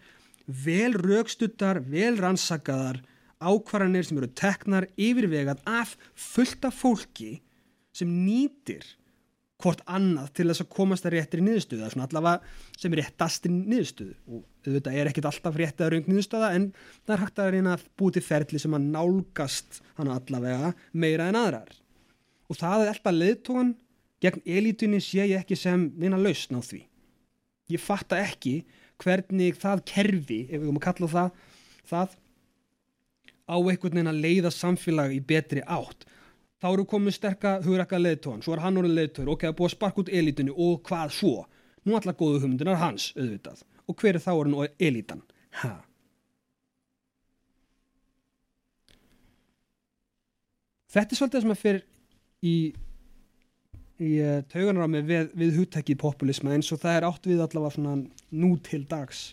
vel 0.51 0.93
raukstuttar, 0.99 1.81
vel 1.87 2.15
rannsakaðar 2.19 3.01
ákvarðanir 3.41 4.07
sem 4.07 4.19
eru 4.21 4.31
teknar 4.37 4.87
yfirvegað 5.01 5.63
af 5.69 5.97
fullta 6.15 6.71
fólki 6.75 7.39
sem 7.97 8.11
nýtir 8.27 8.85
hvort 9.63 9.83
annað 9.91 10.31
til 10.37 10.47
þess 10.51 10.65
að 10.65 10.71
komast 10.75 11.07
að 11.07 11.15
réttri 11.17 11.43
er 11.45 11.63
svona 11.65 12.07
allavega 12.07 12.41
sem 12.79 12.97
réttastri 12.97 13.53
niðurstöðu. 13.53 14.15
Og 14.31 14.43
auðvitað 14.67 14.99
er 14.99 15.11
ekkit 15.11 15.29
alltaf 15.31 15.59
rétt 15.61 15.81
að 15.81 15.93
raung 15.95 16.09
niðurstöða 16.11 16.51
en 16.57 16.67
það 17.05 17.15
er 17.15 17.23
hægt 17.25 17.43
að 17.43 17.51
reyna 17.55 17.77
að 17.77 17.87
búti 18.01 18.23
ferli 18.25 18.61
sem 18.63 18.77
að 18.77 18.89
nálgast 18.97 19.81
hann 19.99 20.13
allavega 20.15 20.73
meira 20.93 21.29
en 21.31 21.41
aðrar. 21.41 21.71
Og 22.51 22.59
það 22.59 22.85
er 22.85 22.93
alltaf 22.95 23.17
leðtógan 23.17 23.75
gegn 24.21 24.45
elitunni 24.45 25.01
sé 25.05 25.25
ég 25.25 25.41
ekki 25.41 25.57
sem 25.57 25.91
neina 25.97 26.21
lausn 26.21 26.59
á 26.59 26.61
því. 26.61 26.83
Ég 27.71 27.83
fatta 27.83 28.19
ekki 28.21 28.65
hvernig 29.01 29.57
það 29.61 29.85
kerfi, 29.89 30.41
ef 30.51 30.59
við 30.59 30.67
komum 30.67 30.81
að 30.81 30.89
kalla 30.89 31.11
það 31.15 31.31
það 31.91 32.17
á 33.51 33.57
einhvern 33.59 33.97
veginn 33.97 34.13
að 34.13 34.25
leiða 34.25 34.53
samfélag 34.55 35.15
í 35.15 35.21
betri 35.27 35.63
átt 35.67 36.07
þá 36.61 36.69
eru 36.71 36.87
komið 36.89 37.17
sterka 37.17 37.55
hugrakka 37.65 38.01
leðtóðan, 38.01 38.43
svo 38.45 38.55
er 38.55 38.65
hann 38.65 38.81
orðið 38.81 38.99
leðtóður, 38.99 39.33
ok, 39.35 39.45
það 39.47 39.53
er 39.53 39.59
búið 39.61 39.71
að 39.71 39.77
sparka 39.77 40.03
út 40.03 40.13
elitinu 40.21 40.57
og 40.61 40.83
hvað 40.89 41.15
svo? 41.17 41.37
Nú 41.89 41.97
allar 41.97 42.17
góðu 42.17 42.43
hugmyndinar 42.43 42.81
hans, 42.81 43.13
auðvitað. 43.17 43.63
Og 43.89 43.97
hver 43.97 44.19
er 44.19 44.23
þá 44.23 44.33
orðin 44.35 44.59
og 44.59 44.83
elitan? 44.85 45.23
Hæ? 45.57 45.71
Þetta 50.91 51.15
er 51.15 51.21
svolítið 51.21 51.45
sem 51.45 51.55
að 51.55 51.61
fyrir 51.61 51.83
í, 52.45 52.55
í 54.03 54.13
uh, 54.21 54.41
tauganar 54.51 54.91
á 54.91 54.91
mig 54.91 55.05
við, 55.07 55.29
við 55.39 55.61
hugtækið 55.61 56.01
populisma 56.03 56.57
eins 56.57 56.71
og 56.75 56.83
það 56.83 56.97
er 56.99 57.07
átt 57.09 57.29
við 57.31 57.45
allavega 57.45 57.77
svona 57.77 57.95
nú 58.43 58.51
til 58.67 58.83
dags. 58.91 59.29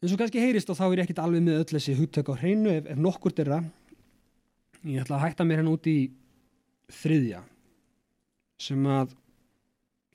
En 0.00 0.08
svo 0.08 0.20
kannski 0.20 0.40
heyrist 0.44 0.70
og 0.72 0.78
þá 0.78 0.86
er 0.86 1.00
ég 1.00 1.08
ekkit 1.08 1.22
alveg 1.24 1.44
með 1.44 1.62
öll 1.62 1.72
þessi 1.72 1.96
hugtæk 1.98 2.30
á 2.32 2.40
hreinu 2.40 2.70
ef, 2.72 2.86
ef 2.92 3.00
nokkur 3.00 3.34
það 3.36 3.66
ég 4.84 5.02
ætla 5.02 5.18
að 5.18 5.24
hætta 5.26 5.46
mér 5.46 5.60
hérna 5.60 5.74
út 5.76 5.88
í 5.90 5.98
þriðja 7.00 7.42
sem 8.60 8.86
að 8.90 9.14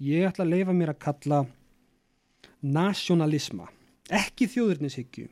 ég 0.05 0.27
ætla 0.29 0.45
að 0.45 0.53
leifa 0.53 0.75
mér 0.75 0.93
að 0.93 1.01
kalla 1.05 1.39
nationalisma 2.65 3.69
ekki 4.13 4.47
þjóðurnishyggju 4.53 5.27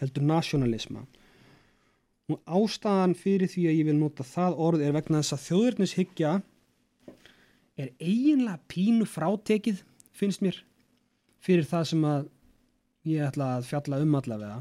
heldur 0.00 0.26
nationalisma 0.28 1.04
og 2.28 2.40
ástæðan 2.44 3.16
fyrir 3.16 3.48
því 3.48 3.66
að 3.68 3.78
ég 3.78 3.88
vil 3.88 3.98
nota 3.98 4.26
það 4.26 4.58
orð 4.68 4.84
er 4.84 4.96
vegna 4.96 5.22
þess 5.22 5.36
að 5.36 5.44
þjóðurnishyggja 5.46 6.32
er 7.78 7.92
eiginlega 8.00 8.58
pínu 8.68 9.06
frátekið 9.08 9.84
finnst 10.16 10.42
mér 10.44 10.58
fyrir 11.44 11.68
það 11.68 11.86
sem 11.92 12.08
að 12.08 12.26
ég 13.08 13.24
ætla 13.28 13.54
að 13.56 13.68
fjalla 13.70 14.00
um 14.04 14.18
allavega 14.18 14.58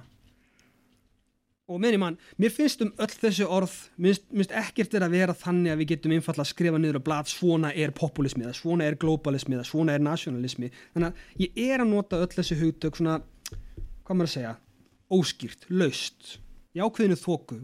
og 1.67 1.81
meðni 1.83 1.99
mann, 1.99 2.17
mér 2.39 2.53
finnst 2.55 2.81
um 2.85 2.93
öll 3.03 3.11
þessu 3.11 3.47
orð 3.51 3.73
minnst, 3.99 4.23
minnst 4.31 4.53
ekkert 4.55 4.93
er 4.95 5.03
að 5.03 5.15
vera 5.17 5.35
þannig 5.35 5.73
að 5.73 5.81
við 5.81 5.89
getum 5.91 6.15
einfalla 6.15 6.45
að 6.45 6.51
skrifa 6.53 6.79
niður 6.79 6.99
á 7.03 7.07
blad 7.07 7.31
svona 7.31 7.73
er 7.75 7.93
populismi, 7.95 8.45
eða 8.47 8.55
svona 8.55 8.87
er 8.87 8.99
globalismi 8.99 9.57
eða 9.57 9.67
svona 9.67 9.97
er 9.97 10.05
nationalismi, 10.05 10.71
þannig 10.95 11.09
að 11.11 11.43
ég 11.43 11.59
er 11.67 11.83
að 11.83 11.91
nota 11.91 12.21
öll 12.23 12.31
þessu 12.31 12.59
hugtök 12.61 12.99
svona 12.99 13.19
hvað 13.51 14.13
maður 14.13 14.29
að 14.29 14.35
segja, 14.37 14.53
óskýrt 15.11 15.67
laust, 15.73 16.37
í 16.71 16.83
ákveðinu 16.83 17.19
þóku 17.19 17.59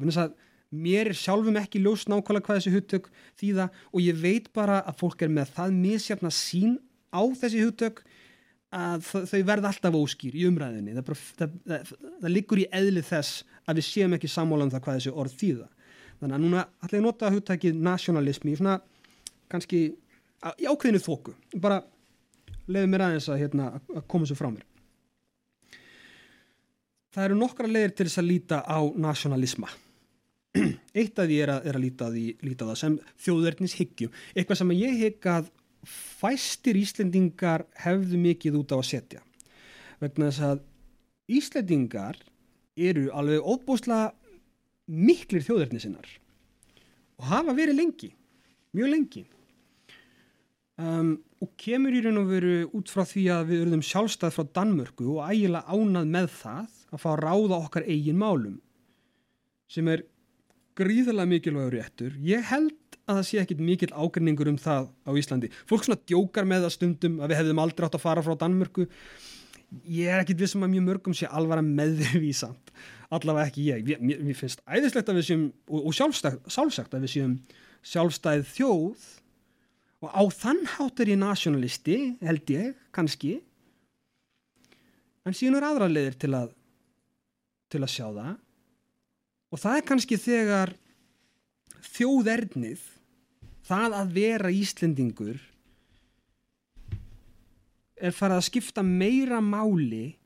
mér 0.73 1.11
er 1.11 1.17
sjálfum 1.17 1.57
ekki 1.59 1.81
laust 1.83 2.09
nákvæmlega 2.09 2.47
hvað 2.47 2.59
þessu 2.59 2.73
hugtök 2.73 3.09
þýða 3.39 3.69
og 3.91 3.99
ég 4.01 4.17
veit 4.17 4.49
bara 4.57 4.79
að 4.81 5.03
fólk 5.03 5.21
er 5.21 5.31
með 5.33 5.51
það 5.53 5.75
misjafna 5.77 6.31
sín 6.33 6.79
á 7.13 7.21
þessi 7.37 7.61
hugtök 7.61 8.01
að 8.73 9.05
þau 9.29 9.41
verða 9.47 9.69
alltaf 9.69 9.97
óskýr 9.97 10.35
í 10.37 10.45
umræðinni 10.49 10.95
það, 10.95 11.05
bara, 11.09 11.19
það, 11.39 11.55
það, 11.69 11.93
það 12.23 12.33
liggur 12.33 12.61
í 12.63 12.67
eðli 12.79 13.03
þess 13.05 13.43
að 13.69 13.79
við 13.79 13.87
séum 13.87 14.17
ekki 14.17 14.31
sammála 14.31 14.67
um 14.67 14.73
það 14.73 14.83
hvað 14.85 14.99
þessi 14.99 15.15
orð 15.23 15.37
þýða. 15.39 15.67
Þannig 16.19 16.37
að 16.37 16.43
núna 16.43 16.65
ætla 16.79 16.97
ég 16.97 17.01
að 17.01 17.07
nota 17.07 17.31
hugtækið 17.33 17.79
nationalismi 17.85 18.53
í 18.53 18.59
svona 18.59 18.75
kannski 19.51 19.81
í 19.93 20.67
ákveðinu 20.67 21.01
þóku 21.03 21.35
bara 21.63 21.81
leiði 22.67 22.89
mér 22.91 23.05
aðeins 23.07 23.29
að, 23.29 23.41
hérna, 23.43 23.71
að 23.93 24.05
koma 24.11 24.27
svo 24.27 24.37
frá 24.39 24.49
mér. 24.51 24.67
Það 27.13 27.27
eru 27.27 27.39
nokkra 27.39 27.69
leiðir 27.69 27.93
til 27.93 28.07
þess 28.07 28.21
að 28.23 28.29
líta 28.29 28.61
á 28.65 28.79
nationalisma 28.97 29.69
eitt 30.97 31.19
af 31.19 31.27
því 31.29 31.41
er 31.43 31.51
að, 31.55 31.67
er 31.69 31.77
að 31.77 31.83
líta, 31.83 32.07
því, 32.13 32.23
líta 32.45 32.69
það 32.69 32.79
sem 32.81 32.95
þjóðverðnis 33.25 33.75
higgjum 33.79 34.15
eitthvað 34.33 34.59
sem 34.61 34.73
ég 34.77 34.97
higg 35.01 35.29
að 35.29 35.51
fæstir 35.83 36.77
Íslendingar 36.79 37.65
hefðu 37.83 38.19
mikið 38.21 38.59
út 38.61 38.73
á 38.73 38.77
að 38.79 38.89
setja. 38.89 39.21
Vegna 40.01 40.29
þess 40.31 40.47
að 40.49 40.63
Íslendingar 41.33 42.19
eru 42.75 43.09
alveg 43.15 43.45
óbúslega 43.45 44.11
miklir 44.87 45.45
þjóðverðni 45.45 45.79
sinnar 45.79 46.09
og 47.19 47.29
hafa 47.29 47.53
verið 47.55 47.79
lengi 47.79 48.09
mjög 48.73 48.89
lengi. 48.89 49.23
Um, 50.81 51.19
og 51.43 51.51
kemur 51.61 51.93
í 51.93 52.01
raun 52.01 52.17
og 52.23 52.31
veru 52.31 52.53
út 52.73 52.89
frá 52.89 53.03
því 53.05 53.27
að 53.35 53.49
við 53.51 53.65
erum 53.67 53.83
sjálfstæð 53.85 54.33
frá 54.33 54.47
Danmörku 54.57 55.09
og 55.13 55.27
ægilega 55.29 55.69
ánað 55.69 56.09
með 56.15 56.29
það 56.39 56.79
að 56.89 57.03
fá 57.03 57.09
að 57.11 57.21
ráða 57.21 57.59
okkar 57.59 57.85
eigin 57.85 58.17
málum 58.17 58.55
sem 59.69 59.89
er 59.93 60.05
gríðarlega 60.77 61.29
mikilvægur 61.29 61.77
réttur. 61.77 62.15
Ég 62.25 62.41
held 62.49 62.73
að 63.03 63.19
það 63.19 63.27
sé 63.27 63.39
ekkit 63.41 63.61
mikil 63.63 63.91
ágrinningur 63.91 64.49
um 64.51 64.57
það 64.61 64.89
á 65.03 65.11
Íslandi. 65.19 65.51
Fólk 65.69 65.85
svona 65.85 66.01
djókar 66.07 66.47
með 66.47 66.67
það 66.67 66.75
stundum 66.77 67.19
að 67.19 67.33
við 67.33 67.39
hefðum 67.41 67.63
aldrei 67.63 67.87
átt 67.87 67.97
að 67.99 68.05
fara 68.05 68.23
frá 68.25 68.35
Danmörku. 68.39 68.87
Ég 69.89 70.11
er 70.13 70.21
ekkit 70.21 70.43
við 70.43 70.51
sem 70.51 70.61
um 70.61 70.67
að 70.67 70.75
mjög 70.75 70.85
mörgum 70.87 71.17
sé 71.17 71.27
alvara 71.27 71.65
meðvísamt 71.65 72.73
allavega 73.13 73.49
ekki 73.49 73.65
ég, 73.67 73.89
mér, 74.01 74.21
mér 74.23 74.37
finnst 74.37 74.63
æðislegt 74.65 75.11
að 75.11 75.19
við 75.19 75.27
séum 75.27 75.43
og, 75.67 75.89
og 75.89 75.95
sjálfsagt 75.97 76.95
að 76.95 77.05
við 77.05 77.13
séum 77.13 77.35
sjálfstæð 77.83 78.45
þjóð. 78.53 79.09
Og 80.03 80.11
á 80.11 80.23
þann 80.35 80.61
hátt 80.75 81.01
er 81.03 81.13
ég 81.13 81.19
nationalisti 81.19 81.97
held 82.23 82.49
ég, 82.51 82.73
kannski. 82.95 83.37
En 85.23 85.35
síðan 85.35 85.61
er 85.61 85.67
aðra 85.69 85.91
leðir 85.91 86.17
til 86.19 86.33
að 86.35 86.55
til 87.71 87.81
að 87.81 87.93
sjá 87.93 88.07
það. 88.13 88.33
Og 89.53 89.61
það 89.61 89.77
er 89.77 89.85
kannski 89.87 90.17
þegar 90.21 90.73
þjóðernið 91.93 92.83
það 93.67 93.97
að 93.99 94.13
vera 94.17 94.51
Íslendingur 94.53 95.39
er 98.03 98.15
farið 98.15 98.39
að 98.39 98.47
skipta 98.49 98.83
meira 98.83 99.39
máli 99.43 100.17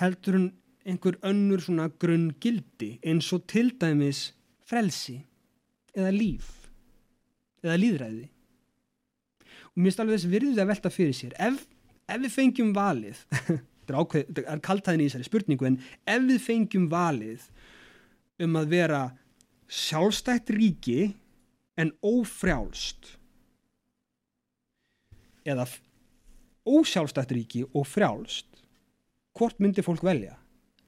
heldur 0.00 0.38
en 0.38 0.48
einhver 0.88 1.18
önnur 1.26 1.60
svona 1.60 1.88
grunn 2.00 2.30
gildi 2.40 2.94
eins 3.04 3.28
og 3.36 3.44
til 3.50 3.74
dæmis 3.80 4.30
frelsi 4.68 5.18
eða 5.96 6.12
líf 6.14 6.52
eða 7.64 7.78
líðræði 7.82 8.28
og 8.28 9.80
mér 9.80 9.90
finnst 9.90 10.02
alveg 10.02 10.16
þess 10.16 10.32
virðið 10.32 10.62
að 10.62 10.70
velta 10.72 10.90
fyrir 10.90 11.16
sér. 11.16 11.34
Ef, 11.38 11.60
ef 12.08 12.22
við 12.24 12.34
fengjum 12.34 12.72
valið 12.76 13.20
þetta 13.88 14.42
er, 14.44 14.60
kaltaðin 14.64 15.04
í 15.04 15.08
þessari 15.08 15.28
spurningu 15.28 15.68
en 15.68 15.78
ef 16.08 16.26
við 16.28 16.42
fengjum 16.44 16.88
valið 16.92 17.46
um 18.44 18.58
að 18.60 18.74
vera 18.74 19.02
sjálfstætt 19.68 20.52
ríki 20.54 21.12
en 21.78 21.92
ófrjálst. 22.02 23.14
Eða 25.48 25.68
ósjálfstætt 26.68 27.32
ríki 27.32 27.64
og 27.72 27.86
frjálst. 27.88 28.48
Hvort 29.38 29.60
myndi 29.62 29.84
fólk 29.86 30.02
velja? 30.04 30.34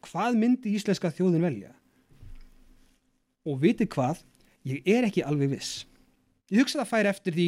Hvað 0.04 0.36
myndi 0.40 0.74
íslenska 0.74 1.12
þjóðin 1.14 1.46
velja? 1.46 1.72
Og 3.46 3.60
viti 3.62 3.86
hvað? 3.88 4.20
Ég 4.68 4.84
er 4.84 5.06
ekki 5.08 5.24
alveg 5.24 5.54
viss. 5.54 5.84
Ég 6.50 6.60
hugsa 6.60 6.82
það 6.82 6.90
færi 6.90 7.10
eftir 7.12 7.36
því 7.36 7.46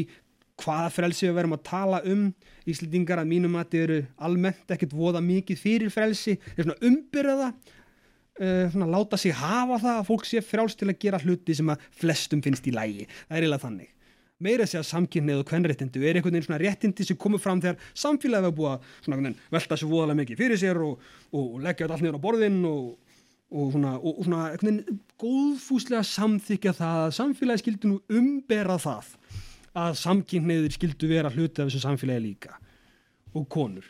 hvaða 0.63 0.93
frelsi 0.95 1.27
við 1.27 1.37
verum 1.37 1.57
að 1.57 1.65
tala 1.67 2.01
um. 2.09 2.25
Íslendingar 2.69 3.21
að 3.21 3.31
mínum 3.33 3.59
að 3.59 3.73
þið 3.73 3.85
eru 3.87 4.01
almennt 4.29 4.73
ekkert 4.73 4.95
voða 4.97 5.23
mikið 5.25 5.61
fyrir 5.61 5.93
frelsi. 5.93 6.39
Þeir 6.55 6.69
svona 6.69 6.89
umbyrða 6.89 7.49
uh, 8.41 8.77
láta 8.89 9.19
sig 9.21 9.35
hafa 9.37 9.81
það 9.83 9.99
að 9.99 10.07
fólk 10.09 10.29
sé 10.29 10.43
frjáls 10.45 10.79
til 10.79 10.89
að 10.91 11.01
gera 11.03 11.21
hluti 11.23 11.57
sem 11.59 11.73
að 11.73 11.85
flestum 12.01 12.43
finnst 12.45 12.67
í 12.69 12.75
lægi 12.75 13.09
það 13.11 13.37
er 13.37 13.43
eiginlega 13.43 13.65
þannig. 13.67 13.91
Meira 14.43 14.67
að 14.67 14.73
segja 14.73 14.87
samkynnið 14.89 15.43
og 15.43 15.47
kvennréttindu 15.47 16.03
er 16.03 16.19
einhvern 16.19 16.35
veginn 16.35 16.49
svona 16.49 16.59
réttindi 16.63 17.07
sem 17.07 17.19
komur 17.21 17.39
fram 17.43 17.61
þegar 17.63 17.79
samfélagið 17.95 18.49
var 18.49 18.57
búið 18.57 18.73
að 18.73 18.89
svona, 19.05 19.33
velta 19.55 19.79
sér 19.79 19.91
voðalega 19.93 20.19
mikið 20.19 20.41
fyrir 20.41 20.59
sér 20.59 20.81
og, 20.83 21.05
og 21.39 21.61
leggja 21.63 21.87
allt 21.87 22.03
niður 22.03 22.19
á 22.19 22.25
borðin 22.25 22.59
og, 22.67 22.89
og 23.53 23.71
svona, 23.77 23.93
og, 24.01 24.19
svona 24.27 24.43
einhvern 24.49 24.81
veginn 24.81 24.99
góðfúslega 25.23 26.03
samþykja 26.11 26.75
það 26.81 27.05
að 27.05 27.15
samfélagið 27.21 27.63
skildi 27.63 27.93
nú 27.93 28.01
umbera 28.19 28.81
það 28.83 29.15
að 29.79 29.95
samkynniðir 30.03 30.75
skildu 30.75 31.13
vera 31.13 31.31
hluti 31.33 31.63
af 31.63 31.71
þessu 31.71 31.85
samfélagi 31.87 32.27
líka 32.27 32.59
og 33.33 33.47
konur. 33.53 33.87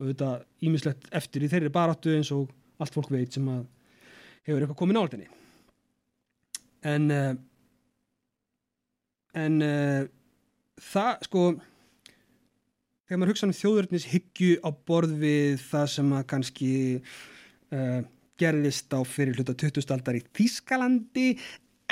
Og 0.00 0.10
þetta 0.10 0.34
ímislegt 0.66 1.06
eftir 1.14 1.46
í 1.46 1.52
þeirri 1.52 1.70
baráttu 1.72 2.12
eins 2.16 2.32
og 2.34 2.50
allt 2.78 2.94
fólk 2.96 3.10
veit 3.14 3.34
sem 3.34 3.48
að 3.50 3.64
hefur 4.44 4.64
eitthvað 4.64 4.80
komið 4.80 4.98
náldinni 4.98 5.28
en 6.84 7.10
uh, 7.14 7.30
en 9.34 9.60
uh, 9.64 10.02
það 10.92 11.28
sko 11.28 11.44
þegar 13.04 13.20
maður 13.20 13.32
hugsa 13.34 13.48
um 13.48 13.56
þjóðurnis 13.56 14.08
hyggju 14.12 14.58
á 14.64 14.70
borð 14.86 15.16
við 15.22 15.62
það 15.64 15.90
sem 15.96 16.14
að 16.16 16.26
kannski 16.32 16.72
uh, 17.74 18.00
gerðist 18.40 18.94
á 18.94 19.00
fyrir 19.06 19.38
hluta 19.38 19.54
20. 19.54 19.84
aldar 19.94 20.18
í 20.18 20.24
Þískalandi 20.34 21.28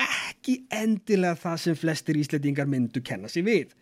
ekki 0.03 0.63
endilega 0.73 1.39
það 1.39 1.61
sem 1.67 1.79
flestir 1.79 2.19
íslendingar 2.19 2.71
myndu 2.71 3.03
kenna 3.05 3.31
sig 3.31 3.47
við 3.47 3.77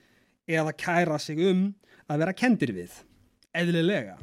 eða 0.51 0.75
kæra 0.77 1.19
sig 1.23 1.41
um 1.47 1.71
að 2.11 2.25
vera 2.25 2.37
kendir 2.37 2.75
við 2.75 2.97
eðlilega 3.57 4.19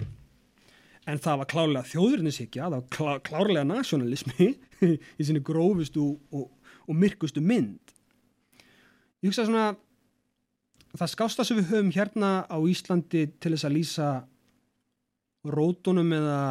en 1.07 1.21
það 1.23 1.41
var 1.41 1.49
klárlega 1.51 1.89
þjóðurnishyggja 1.91 2.67
það 2.67 2.77
var 2.77 2.87
klá, 2.97 3.11
klárlega 3.23 3.67
nationalismi 3.67 4.49
í 5.19 5.25
sinni 5.27 5.43
grófustu 5.45 6.03
og, 6.31 6.47
og 6.87 6.97
myrkustu 6.97 7.43
mynd. 7.43 7.93
Ég 9.23 9.31
hugsa 9.31 9.47
svona 9.47 9.71
það 10.97 11.13
skásta 11.13 11.45
sem 11.47 11.59
við 11.59 11.71
höfum 11.71 11.93
hérna 11.95 12.31
á 12.47 12.57
Íslandi 12.69 13.27
til 13.39 13.53
þess 13.53 13.67
að 13.67 13.77
lýsa 13.77 14.09
rótunum 15.47 16.11
eða 16.17 16.41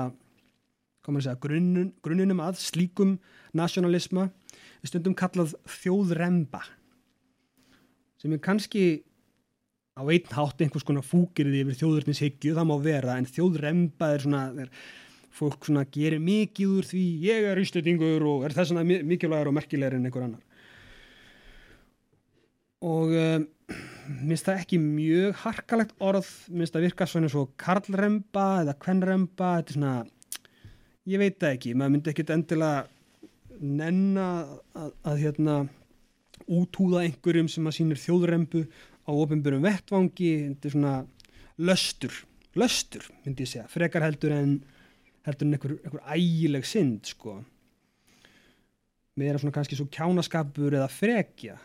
segja, 1.07 1.37
grunnun, 1.39 1.93
grunnunum 2.03 2.41
að 2.43 2.59
slíkum 2.65 3.17
nationalisma 3.55 4.27
er 4.83 4.91
stundum 4.91 5.15
kallað 5.15 5.55
þjóðremba 5.71 6.65
sem 8.19 8.33
er 8.35 8.43
kannski 8.43 8.85
á 9.97 10.03
einn 10.05 10.29
hátt 10.37 10.61
einhvers 10.61 10.85
konar 10.85 11.05
fúkirði 11.07 11.63
yfir 11.65 11.79
þjóðurnishyggju, 11.81 12.55
það 12.57 12.69
má 12.69 12.77
vera 12.85 13.17
en 13.17 13.29
þjóðremba 13.31 14.11
er 14.13 14.25
svona 14.27 14.43
er, 14.65 14.73
fólk 15.33 15.69
svona 15.69 15.87
gerir 15.93 16.21
mikið 16.21 16.75
úr 16.75 16.89
því 16.89 17.05
ég 17.25 17.47
er 17.49 17.61
ístötingur 17.61 18.25
og 18.29 18.45
er 18.45 18.57
þess 18.57 18.75
að 18.77 18.93
mikilvægur 19.09 19.51
og 19.51 19.57
merkilegur 19.57 19.97
en 19.97 20.09
einhver 20.09 20.27
annar. 20.27 20.43
Og 22.85 23.15
um, 23.17 23.47
minnst 24.21 24.47
það 24.47 24.61
ekki 24.61 24.81
mjög 24.83 25.41
harkalegt 25.47 25.95
orð 26.05 26.29
minnst 26.53 26.77
það 26.77 26.85
virka 26.87 27.09
svona 27.09 27.31
svo 27.33 27.47
karlremba 27.61 28.45
eða 28.67 28.77
kvennremba 28.85 29.55
þetta 29.59 29.73
er 29.73 29.79
svona, 29.79 29.95
ég 31.09 31.23
veit 31.23 31.39
það 31.41 31.57
ekki 31.57 31.73
maður 31.73 31.95
myndi 31.95 32.13
ekkit 32.13 32.35
endilega 32.37 32.85
nenna 33.65 34.27
að, 34.77 34.93
að 35.09 35.25
hérna 35.25 35.57
útúða 36.53 37.07
einhverjum 37.07 37.49
sem 37.51 37.67
að 37.67 37.79
sínir 37.79 38.03
þjóðrembu 38.03 38.67
á 39.07 39.11
ofinbjörnum 39.15 39.67
vettvangi 39.67 40.33
þetta 40.49 40.69
er 40.69 40.75
svona 40.75 40.95
löstur 41.57 42.17
löstur 42.57 43.07
myndi 43.25 43.47
ég 43.47 43.53
segja, 43.53 43.69
frekar 43.71 44.05
heldur 44.07 44.35
en 44.35 44.59
heldur 45.27 45.47
en 45.47 45.55
einhver, 45.57 45.77
einhver 45.85 46.03
ægileg 46.15 46.67
synd 46.69 47.09
sko. 47.11 47.41
Með 49.17 49.33
er 49.33 49.41
svona 49.41 49.57
kannski 49.57 49.79
svo 49.79 49.89
kjánaskapur 49.93 50.77
eða 50.77 50.91
frekja 50.93 51.57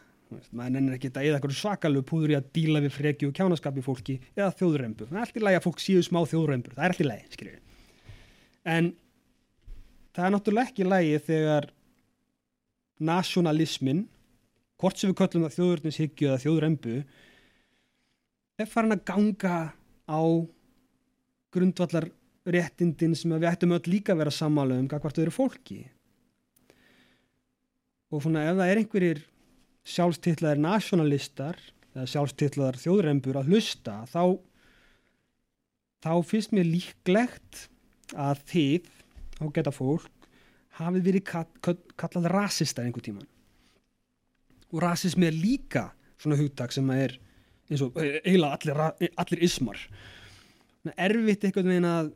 maður 0.55 0.75
nennir 0.77 0.95
ekki 0.95 1.09
að 1.11 1.25
eða 1.27 1.55
svakalega 1.55 2.07
púður 2.07 2.31
í 2.31 2.37
að 2.37 2.45
díla 2.55 2.79
við 2.83 2.93
freki 2.95 3.27
og 3.27 3.33
kjánaskapi 3.35 3.83
fólki 3.83 4.15
eða 4.31 4.53
þjóðrömbur, 4.59 5.09
það 5.09 5.17
er 5.17 5.25
alltaf 5.25 5.43
lægi 5.43 5.59
að 5.59 5.65
fólk 5.65 5.81
síðu 5.83 6.03
smá 6.07 6.19
þjóðrömbur, 6.31 6.75
það 6.77 6.85
er 6.85 6.93
alltaf 6.93 7.09
lægi, 7.09 7.25
skiljur 7.35 7.59
en 8.75 8.91
það 10.15 10.27
er 10.27 10.33
náttúrulega 10.35 10.69
ekki 10.69 10.87
lægi 10.87 11.19
þegar 11.27 11.67
nationalismin 13.11 14.05
hvort 14.81 15.01
sem 15.01 15.11
við 15.11 15.19
köllum 15.21 15.45
það 15.47 15.57
þjóðurnishyggju 15.57 16.29
eða 16.29 16.41
þjóðrömbu 16.45 16.95
er 18.59 18.69
farin 18.69 18.95
að 18.95 19.05
ganga 19.07 19.57
á 20.09 20.21
grundvallar 21.51 22.09
réttindin 22.51 23.15
sem 23.15 23.33
við 23.35 23.49
ættum 23.51 23.75
öll 23.75 23.87
líka 23.89 24.15
að 24.15 24.23
vera 24.23 24.33
samála 24.33 24.79
um 24.79 24.87
hvað 24.89 25.03
hvort 25.03 25.17
þau 25.17 25.23
eru 25.25 25.35
fólki. 25.35 25.81
Og 28.11 28.23
svona 28.23 28.47
ef 28.49 28.57
það 28.57 28.71
er 28.71 28.81
einhverjir 28.81 29.21
sjálfstillaðir 29.87 30.61
nationalistar 30.61 31.59
eða 31.95 32.07
sjálfstillaðar 32.13 32.79
þjóðrembur 32.81 33.39
að 33.39 33.51
hlusta 33.51 34.01
þá 34.09 34.23
þá 36.01 36.13
finnst 36.25 36.55
mér 36.55 36.67
líklegt 36.69 37.67
að 38.17 38.43
þið 38.51 38.89
á 39.41 39.45
geta 39.55 39.73
fólk 39.73 40.29
hafið 40.79 41.07
verið 41.07 41.25
kallað 41.99 42.29
rasistar 42.31 42.87
einhver 42.87 43.05
tíman 43.05 43.27
og 44.71 44.79
rasismi 44.83 45.27
er 45.27 45.35
líka 45.35 45.89
svona 46.21 46.39
hugtak 46.39 46.73
sem 46.73 46.87
er 46.95 47.17
eins 47.71 47.83
og 47.85 47.95
eiginlega 47.97 48.57
allir, 48.57 49.11
allir 49.23 49.45
ismar. 49.47 49.79
Erfitt 50.97 51.45
einhvern 51.47 51.71
veginn 51.71 51.87
að 51.87 52.11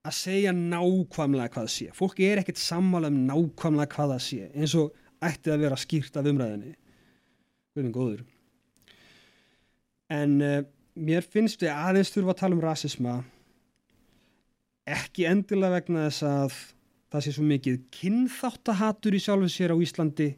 að 0.00 0.16
segja 0.16 0.52
nákvæmlega 0.56 1.50
hvað 1.52 1.66
það 1.66 1.72
sé. 1.74 1.86
Fólki 1.92 2.28
er 2.30 2.40
ekkert 2.40 2.60
sammála 2.60 3.10
um 3.12 3.18
nákvæmlega 3.28 3.92
hvað 3.94 4.14
það 4.14 4.22
sé 4.24 4.46
eins 4.54 4.76
og 4.80 4.94
ætti 5.20 5.52
að 5.52 5.64
vera 5.66 5.76
skýrt 5.80 6.16
af 6.16 6.28
umræðinni 6.30 6.72
verðin 7.76 7.94
góður. 7.94 8.22
En 10.10 10.38
uh, 10.42 10.62
mér 10.96 11.26
finnst 11.26 11.60
við 11.62 11.74
aðeins 11.74 12.12
þurfa 12.14 12.34
að 12.34 12.40
tala 12.40 12.56
um 12.56 12.64
rasisma 12.64 13.18
ekki 14.90 15.26
endilega 15.28 15.76
vegna 15.76 16.06
þess 16.08 16.26
að 16.26 16.56
það 17.10 17.24
sé 17.26 17.34
svo 17.34 17.44
mikið 17.46 17.76
kynþáttahatur 17.94 19.16
í 19.16 19.20
sjálfu 19.22 19.50
sér 19.52 19.74
á 19.74 19.82
Íslandi 19.82 20.30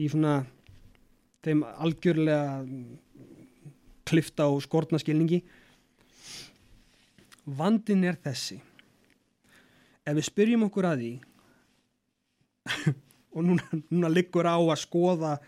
í 0.00 0.08
svona 0.10 0.40
þeim 1.44 1.62
algjörlega 1.66 2.64
klifta 4.10 4.48
og 4.50 4.62
skortna 4.64 4.98
skilningi. 5.00 5.40
Vandin 7.46 8.04
er 8.06 8.18
þessi. 8.20 8.58
Ef 10.06 10.16
við 10.16 10.26
spyrjum 10.26 10.66
okkur 10.66 10.88
að 10.90 11.04
því 11.04 11.12
og 13.34 13.46
núna, 13.46 13.80
núna 13.88 14.10
liggur 14.12 14.48
á 14.48 14.58
að 14.58 14.78
skoða 14.82 15.38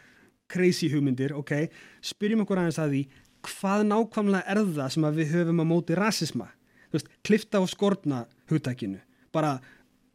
crazy 0.53 0.91
hugmyndir, 0.93 1.35
ok 1.37 1.69
spyrjum 2.05 2.45
okkur 2.45 2.61
aðeins 2.61 2.81
að 2.83 2.95
því 2.95 3.03
hvað 3.49 3.87
nákvæmlega 3.89 4.53
er 4.53 4.61
það 4.77 4.91
sem 4.95 5.07
við 5.17 5.33
höfum 5.37 5.63
að 5.65 5.71
móti 5.71 5.97
rasisma, 5.99 6.49
þú 6.91 6.99
veist, 6.99 7.15
klifta 7.27 7.63
og 7.63 7.71
skortna 7.73 8.25
hugtækinu, 8.53 9.01
bara 9.35 9.57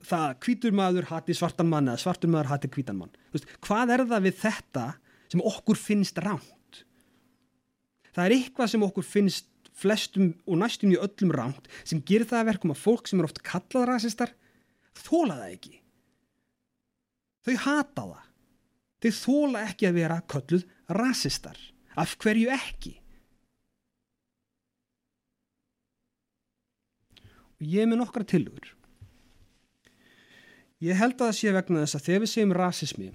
það 0.08 0.38
hvítur 0.46 0.78
maður 0.78 1.10
hati 1.10 1.36
svartan 1.36 1.70
mann 1.72 1.90
eða 1.90 2.04
svartur 2.06 2.32
maður 2.32 2.54
hati 2.54 2.72
hvítan 2.72 3.00
mann. 3.02 3.12
Veist, 3.34 3.50
hvað 3.66 3.96
er 3.98 4.06
það 4.08 4.28
við 4.30 4.40
þetta 4.44 4.86
sem 5.28 5.44
okkur 5.44 5.80
finnst 5.80 6.20
ránt 6.24 6.84
það 8.14 8.24
er 8.26 8.38
eitthvað 8.38 8.74
sem 8.74 8.86
okkur 8.88 9.06
finnst 9.06 9.50
flestum 9.78 10.32
og 10.48 10.62
næstum 10.64 10.94
í 10.94 11.02
öllum 11.02 11.34
ránt 11.36 11.68
sem 11.84 12.02
gerir 12.02 12.30
það 12.30 12.44
að 12.44 12.50
verkum 12.54 12.74
að 12.74 12.84
fólk 12.86 13.10
sem 13.10 13.20
er 13.22 13.30
oft 13.30 13.44
kallað 13.46 13.92
rasistar 13.92 14.34
þóla 14.98 15.42
það 15.44 15.58
ekki 15.58 15.76
Þau 17.48 17.56
hata 17.64 18.04
það. 18.04 18.24
Þau 18.98 19.12
þóla 19.22 19.60
ekki 19.70 19.88
að 19.88 20.00
vera 20.02 20.24
kölluð 20.28 20.64
rasistar. 20.98 21.60
Af 21.98 22.18
hverju 22.20 22.50
ekki? 22.52 22.98
Og 27.58 27.64
ég 27.64 27.86
er 27.86 27.90
með 27.90 28.02
nokkra 28.02 28.28
tilugur. 28.28 28.74
Ég 30.84 31.00
held 31.00 31.16
að 31.16 31.24
það 31.24 31.38
sé 31.40 31.54
vegna 31.56 31.86
þess 31.86 31.98
að 31.98 32.06
þegar 32.08 32.22
við 32.22 32.32
segjum 32.34 32.58
rasismi 32.58 33.08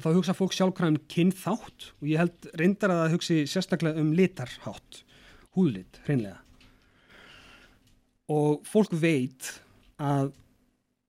þá 0.00 0.08
hugsa 0.16 0.34
fólk 0.36 0.54
sjálfkvæm 0.56 1.00
kynþátt 1.12 1.88
og 1.98 2.06
ég 2.08 2.22
held 2.22 2.46
reyndar 2.56 2.94
að 2.94 3.02
það 3.02 3.16
hugsi 3.16 3.40
sérstaklega 3.50 4.00
um 4.00 4.12
litarhátt, 4.16 5.02
húðlit, 5.56 5.98
hreinlega. 6.06 6.38
Og 8.32 8.62
fólk 8.64 8.94
veit 8.96 9.50
að 10.00 10.30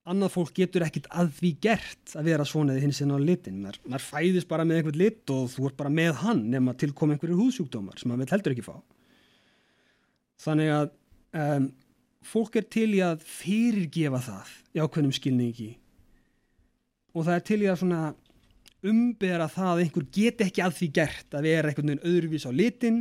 annað 0.10 0.34
fólk 0.34 0.52
getur 0.58 0.84
ekkit 0.84 1.06
að 1.16 1.30
því 1.38 1.52
gert 1.64 2.16
að 2.20 2.28
vera 2.28 2.48
svona 2.48 2.74
eða 2.74 2.84
hins 2.84 3.00
inn 3.04 3.14
á 3.16 3.18
litin. 3.24 3.62
Mar, 3.64 3.78
maður 3.88 4.08
fæðist 4.10 4.50
bara 4.50 4.66
með 4.68 4.82
einhvern 4.82 5.00
lit 5.00 5.32
og 5.32 5.46
þú 5.54 5.70
ert 5.70 5.78
bara 5.80 5.94
með 5.94 6.18
hann 6.26 6.42
nema 6.52 6.76
tilkom 6.80 7.14
einhverju 7.14 7.38
húðsjúkdómar 7.40 8.02
sem 8.02 8.12
maður 8.12 8.36
heldur 8.36 8.56
ekki 8.56 8.66
fá. 8.66 8.76
Þannig 10.44 10.74
að 10.76 10.92
um, 11.40 11.70
fólk 12.34 12.60
er 12.60 12.68
til 12.76 12.90
í 12.98 13.00
að 13.06 13.24
fyrirgefa 13.28 14.20
það 14.28 14.52
í 14.74 14.84
ákveðnum 14.84 15.16
skilningi 15.16 15.70
og 17.14 17.28
það 17.28 17.36
er 17.38 17.48
til 17.48 17.62
í 17.62 17.70
að 17.70 17.80
svona 17.84 18.04
umbera 18.90 19.48
það 19.52 19.70
að 19.72 19.82
einhver 19.84 20.06
get 20.14 20.44
ekki 20.44 20.64
að 20.64 20.76
því 20.80 20.90
gert 20.98 21.38
að 21.38 21.48
vera 21.48 21.70
einhvern 21.70 21.92
veginn 21.92 22.10
öðruvís 22.10 22.48
á 22.48 22.52
litin 22.54 23.00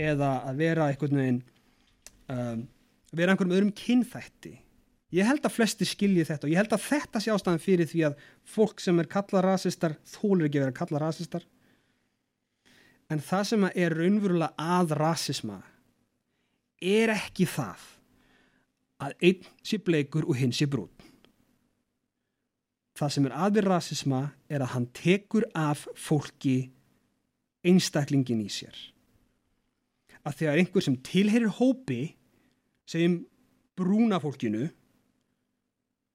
eða 0.00 0.30
að 0.48 0.60
vera 0.60 0.88
einhvern 0.90 1.20
veginn 1.20 1.40
um, 2.32 2.62
vera 3.14 3.34
einhverjum 3.34 3.56
öðrum 3.56 3.74
kynþætti. 3.78 4.54
Ég 5.14 5.28
held 5.28 5.44
að 5.46 5.54
flesti 5.54 5.86
skilji 5.86 6.24
þetta 6.26 6.48
og 6.48 6.52
ég 6.52 6.58
held 6.58 6.72
að 6.74 6.86
þetta 6.88 7.22
sé 7.22 7.30
ástæðan 7.30 7.62
fyrir 7.62 7.90
því 7.90 8.06
að 8.08 8.22
fólk 8.54 8.82
sem 8.82 8.98
er 8.98 9.10
kallað 9.10 9.46
rasistar 9.46 9.98
þólur 10.16 10.48
ekki 10.48 10.58
að 10.58 10.66
vera 10.66 10.78
kallað 10.80 11.04
rasistar. 11.04 11.44
En 13.12 13.22
það 13.22 13.44
sem 13.50 13.68
er 13.70 13.94
raunverulega 13.94 14.70
að 14.78 14.96
rasisma 14.98 15.60
er 16.84 17.12
ekki 17.14 17.46
það 17.48 17.84
að 19.04 19.14
einn 19.28 19.46
sé 19.64 19.78
bleikur 19.84 20.26
og 20.26 20.38
hinn 20.40 20.54
sé 20.54 20.66
brún 20.70 20.93
það 22.94 23.14
sem 23.14 23.26
er 23.28 23.36
aðvið 23.44 23.68
rasisma 23.68 24.22
er 24.48 24.62
að 24.62 24.72
hann 24.74 24.88
tekur 24.94 25.46
af 25.58 25.84
fólki 25.98 26.56
einstaklingin 27.66 28.44
í 28.44 28.50
sér. 28.52 28.74
Að 30.24 30.38
þegar 30.40 30.60
einhver 30.60 30.84
sem 30.84 30.96
tilherir 31.04 31.52
hópi 31.58 32.00
segjum 32.88 33.20
brúna 33.76 34.20
fólkinu 34.22 34.68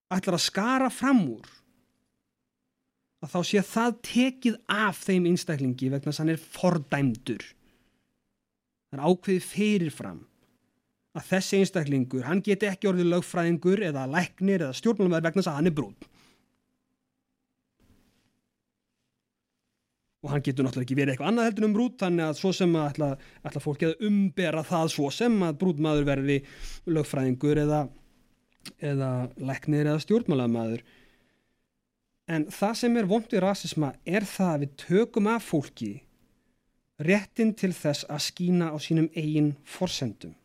ætlar 0.09 0.37
að 0.37 0.45
skara 0.45 0.89
fram 0.93 1.21
úr 1.27 1.49
að 3.19 3.33
þá 3.33 3.39
sé 3.49 3.63
það 3.67 3.97
tekið 4.07 4.59
af 4.71 5.01
þeim 5.03 5.27
einstaklingi 5.33 5.89
vegna 5.91 6.07
þess 6.07 6.21
að 6.21 6.23
hann 6.23 6.33
er 6.33 6.43
fordæmdur. 6.55 7.43
Það 8.89 8.97
er 8.97 9.05
ákveðið 9.05 9.49
fyrirfram 9.49 10.21
að 11.19 11.27
þessi 11.33 11.59
einstaklingur 11.59 12.25
hann 12.29 12.41
geti 12.45 12.69
ekki 12.69 12.87
orðið 12.89 13.11
lögfræðingur 13.11 13.83
eða 13.89 14.05
læknir 14.09 14.63
eða 14.63 14.77
stjórnmálumæður 14.79 15.27
vegna 15.27 15.41
þess 15.41 15.51
að 15.51 15.59
hann 15.59 15.69
er 15.69 15.75
brún 15.75 15.97
og 20.19 20.34
hann 20.34 20.43
getur 20.43 20.65
náttúrulega 20.65 20.88
ekki 20.88 20.97
verið 20.99 21.13
eitthvað 21.13 21.32
annað 21.32 21.47
heldur 21.49 21.67
um 21.69 21.75
brút 21.77 21.99
þannig 22.01 22.25
að 22.25 22.39
svo 22.41 22.51
sem 22.55 22.73
að 22.75 22.88
ætla, 22.89 23.10
ætla 23.47 23.63
fólki 23.63 23.88
að 23.88 24.05
umbera 24.10 24.63
það 24.67 24.91
svo 24.95 25.12
sem 25.15 25.38
að 25.47 25.60
brútmaður 25.62 26.10
verði 26.10 26.38
lögfræðingur 26.91 27.62
eða, 27.63 27.86
eða 28.84 29.12
leknir 29.39 29.88
eða 29.88 30.03
stjórnmálamaður 30.03 30.84
en 32.29 32.45
það 32.53 32.75
sem 32.82 32.99
er 32.99 33.10
vondið 33.10 33.43
rasisma 33.45 33.93
er 34.05 34.27
það 34.27 34.51
að 34.53 34.65
við 34.65 34.75
tökum 34.84 35.32
af 35.32 35.47
fólki 35.47 35.93
réttin 36.99 37.55
til 37.58 37.71
þess 37.73 38.05
að 38.12 38.25
skína 38.27 38.69
á 38.75 38.77
sínum 38.82 39.08
eigin 39.15 39.53
forsendum. 39.63 40.36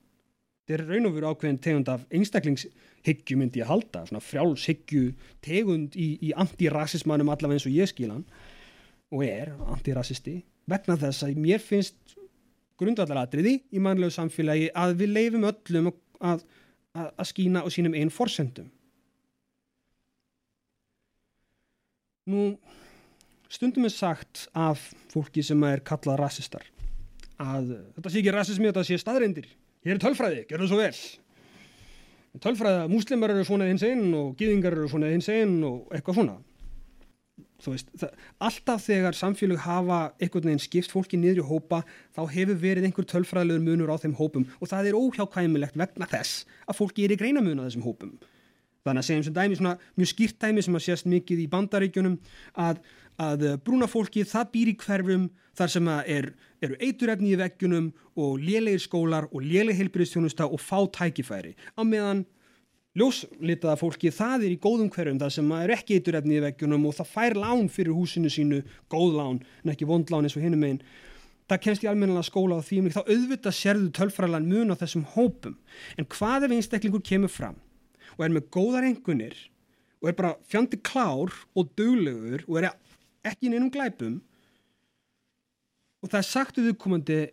Þetta 0.65 0.77
er 0.77 0.87
raun 0.89 1.09
og 1.09 1.17
veru 1.17 1.31
ákveðin 1.33 1.61
tegund 1.61 1.91
af 1.93 2.05
einstaklingshyggju 2.15 3.37
myndi 3.37 3.61
ég 3.61 3.69
halda, 3.69 4.05
svona 4.07 4.23
frjálshyggju 4.25 5.11
tegund 5.45 5.99
í, 5.99 6.15
í 6.25 6.31
antirasismanum 6.41 7.33
allavega 7.33 7.59
eins 7.59 7.67
og 7.69 7.75
ég 7.75 7.91
skilan 7.91 8.23
og 9.13 9.25
er 9.27 9.53
antirasisti 9.73 10.39
vegna 10.71 10.97
þess 11.01 11.27
að 11.27 11.41
mér 11.45 11.63
finnst 11.63 12.17
grundvallaratriði 12.81 13.59
í 13.75 13.83
mannlegu 13.83 14.15
samfélagi 14.15 14.71
að 14.75 14.97
við 15.03 15.13
leifum 15.15 15.49
öllum 15.51 15.91
að, 15.91 16.45
að, 16.97 17.11
að 17.11 17.29
skína 17.31 17.63
á 17.63 17.69
sínum 17.71 17.95
einn 17.99 18.11
forsendum. 18.11 18.71
Nú, 22.33 22.55
stundum 23.53 23.85
er 23.85 23.93
sagt 23.93 24.47
af 24.57 24.89
fólki 25.13 25.45
sem 25.45 25.61
er 25.69 25.85
kallað 25.85 26.23
rasistar 26.23 26.65
að 27.41 27.75
þetta 27.97 28.11
sé 28.11 28.21
ekki 28.21 28.33
rasismi, 28.35 28.71
þetta 28.71 28.87
sé 28.87 28.99
staðreindir. 29.01 29.47
Hér 29.85 29.97
er 29.97 30.03
tölfræði, 30.03 30.43
gerðu 30.49 30.71
svo 30.71 30.81
vel. 30.81 30.95
Tölfræði 32.43 32.83
að 32.83 32.93
múslimar 32.95 33.35
eru 33.35 33.45
svona 33.47 33.69
hins 33.69 33.85
einn 33.87 34.09
og 34.17 34.35
gýðingar 34.39 34.75
eru 34.75 34.89
svona 34.91 35.13
hins 35.13 35.29
einn 35.31 35.59
og 35.67 35.93
eitthvað 35.95 36.21
svona. 36.21 36.37
Veist, 37.65 37.89
það, 37.97 38.13
alltaf 38.49 38.85
þegar 38.85 39.17
samfélög 39.19 39.63
hafa 39.65 40.01
einhvern 40.19 40.51
veginn 40.51 40.63
skipt 40.63 40.93
fólki 40.93 41.19
niður 41.21 41.43
í 41.43 41.47
hópa 41.49 41.81
þá 42.17 42.23
hefur 42.35 42.61
verið 42.61 42.89
einhver 42.89 43.09
tölfræðilegur 43.09 43.65
munur 43.65 43.93
á 43.95 43.97
þeim 44.03 44.17
hópum 44.19 44.47
og 44.59 44.71
það 44.71 44.91
er 44.91 44.99
óhjákvæmilegt 44.99 45.79
vegna 45.81 46.09
þess 46.11 46.45
að 46.69 46.79
fólki 46.81 47.07
er 47.07 47.15
í 47.15 47.21
greina 47.21 47.45
mun 47.45 47.63
á 47.63 47.67
þessum 47.67 47.87
hópum. 47.87 48.13
Þannig 48.85 49.01
að 49.01 49.09
segjum 49.09 49.25
sem 49.25 49.37
dæmi 49.39 49.57
svona 49.57 49.79
mjög 49.97 50.11
skýrt 50.11 50.39
dæmi 50.45 50.65
sem 50.65 50.77
að 50.77 50.85
sést 50.85 51.09
mikið 51.09 51.41
í 51.41 51.49
bandaríkjunum 51.55 52.19
að, 52.61 52.83
að 53.17 53.47
brúna 53.65 53.89
fólki 53.89 54.27
það 54.29 54.51
býr 54.53 54.73
í 54.75 54.77
hverfum 54.83 55.31
þar 55.57 55.73
sem 55.73 55.89
er, 55.89 56.29
eru 56.61 56.77
eiturefni 56.83 57.33
í 57.33 57.39
veggjunum 57.41 57.89
og 58.21 58.37
lélegir 58.43 58.85
skólar 58.85 59.31
og 59.31 59.41
léleg 59.41 59.79
heilbyrðistjónusta 59.81 60.51
og 60.51 60.61
fá 60.61 60.85
tækifæri. 60.99 61.55
Á 61.79 61.83
meðan 61.87 62.27
ljóslitaða 62.95 63.79
fólki 63.81 64.13
það 64.15 64.47
er 64.47 64.53
í 64.55 64.61
góðum 64.63 64.91
hverjum 64.95 65.19
það 65.23 65.33
sem 65.37 65.57
er 65.57 65.73
ekki 65.75 65.99
eiturefni 65.99 66.39
í 66.39 66.45
veggjunum 66.45 66.87
og 66.87 66.95
það 67.01 67.11
fær 67.11 67.35
lán 67.41 67.67
fyrir 67.73 67.97
húsinu 67.97 68.31
sínu 68.31 68.61
góð 68.93 69.19
lán 69.19 69.41
en 69.65 69.73
ekki 69.73 69.89
vond 69.89 70.13
lán 70.15 70.29
eins 70.29 70.37
og 70.39 70.45
hinnum 70.47 70.63
einn 70.69 70.81
það 71.51 71.63
kemst 71.67 71.85
í 71.85 71.89
almennilega 71.91 72.27
skóla 72.29 72.59
á 72.61 72.63
því 72.65 72.93
þá 72.95 73.01
auðvitað 73.03 73.57
sérðu 73.59 73.91
tölfræðlan 73.99 74.49
mun 74.49 74.73
á 74.73 74.81
þessum 74.81 75.05
hópum. 75.15 75.57
En 75.99 76.09
hvað 76.09 76.47
ef 76.47 76.55
einstaklingur 76.57 77.05
kemur 77.05 77.33
fram 77.33 77.59
og 78.17 78.25
er 78.25 78.33
með 78.33 78.49
góðar 78.55 78.89
engunir 78.89 79.37
og 80.01 80.11
er 80.11 80.17
bara 80.17 80.37
fjandi 80.49 80.81
klár 80.85 81.35
og 81.57 81.73
döglegur 81.77 82.47
og 82.49 82.61
er 82.61 82.71
ekki 83.25 83.49
inn 83.49 83.59
einum 83.59 83.73
glæpum 83.73 84.21
og 86.05 86.13
það 86.13 86.21
er 86.21 86.29
sagt 86.29 86.61
auðvitað 86.61 87.31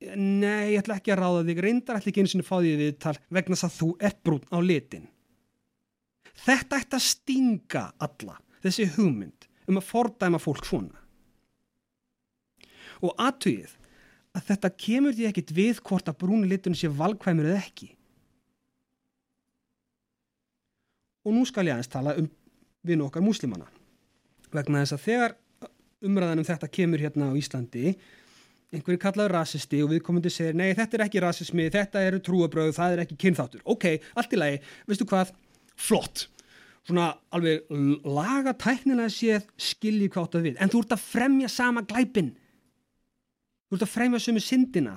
nei, 0.00 0.72
ég 0.74 0.80
ætla 0.80 0.96
ekki 1.00 1.12
að 1.14 1.20
ráða 1.20 1.42
þig. 1.48 1.62
Reyndar 1.64 1.98
ætla 2.00 2.12
ekki 2.12 2.22
eins 2.24 2.36
og 2.38 2.46
fá 2.46 2.56
því 2.58 2.76
við 2.80 2.94
tal 3.04 3.16
vegna 3.28 3.56
þess 3.56 3.68
að 3.68 3.76
þú 3.76 3.88
ert 4.08 4.22
brún 4.24 4.46
á 4.48 4.58
litin. 4.64 5.08
Þetta 6.40 6.80
ætti 6.80 6.96
að 6.96 7.04
stinga 7.04 7.84
alla, 8.00 8.38
þessi 8.64 8.88
hugmynd 8.96 9.48
um 9.68 9.78
að 9.80 9.88
fordæma 9.90 10.40
fólk 10.40 10.64
svona. 10.64 10.96
Og 13.04 13.12
aðtögið 13.20 13.76
að 14.36 14.46
þetta 14.50 14.70
kemur 14.84 15.16
því 15.16 15.28
ekkit 15.28 15.52
við 15.56 15.80
hvort 15.84 16.08
að 16.08 16.20
brúni 16.22 16.48
litunum 16.48 16.78
sé 16.78 16.88
valkvæmur 16.88 17.50
eða 17.50 17.60
ekki. 17.60 17.90
Og 21.26 21.36
nú 21.36 21.44
skal 21.48 21.66
ég 21.68 21.76
aðeins 21.76 21.92
tala 21.92 22.16
um 22.16 22.28
við 22.86 23.00
nokkar 23.00 23.24
múslimana. 23.24 23.68
Vegna 24.54 24.80
þess 24.82 24.96
að 24.96 25.04
þegar 25.04 25.36
umræðanum 26.08 26.46
þetta 26.48 26.70
kemur 26.72 27.02
hérna 27.02 27.28
á 27.28 27.36
Íslandi 27.36 27.92
einhverju 28.70 29.00
kallaður 29.02 29.34
rasisti 29.34 29.80
og 29.84 29.90
viðkomandi 29.92 30.30
segir 30.32 30.58
nei 30.58 30.74
þetta 30.78 30.98
er 30.98 31.06
ekki 31.06 31.22
rasismi, 31.24 31.70
þetta 31.74 32.02
eru 32.06 32.20
trúabröð 32.22 32.74
það 32.76 32.96
er 32.96 33.04
ekki 33.04 33.18
kynþáttur, 33.24 33.64
ok, 33.64 33.86
allt 34.14 34.36
í 34.36 34.38
lagi. 34.38 34.60
Veistu 34.90 35.08
hvað, 35.10 35.32
flott. 35.78 36.28
Svona 36.86 37.10
alveg 37.36 37.66
laga 38.08 38.54
tæknilega 38.56 39.10
séð 39.12 39.44
skilji 39.60 40.08
hvað 40.10 40.30
það 40.32 40.46
við. 40.48 40.60
En 40.62 40.70
þú 40.72 40.84
ert 40.84 40.94
að 40.96 41.02
fremja 41.04 41.50
sama 41.52 41.82
glæpin 41.86 42.30
þú 43.70 43.78
ert 43.78 43.86
að 43.86 43.92
fremja 43.92 44.18
sömu 44.18 44.42
syndina. 44.42 44.96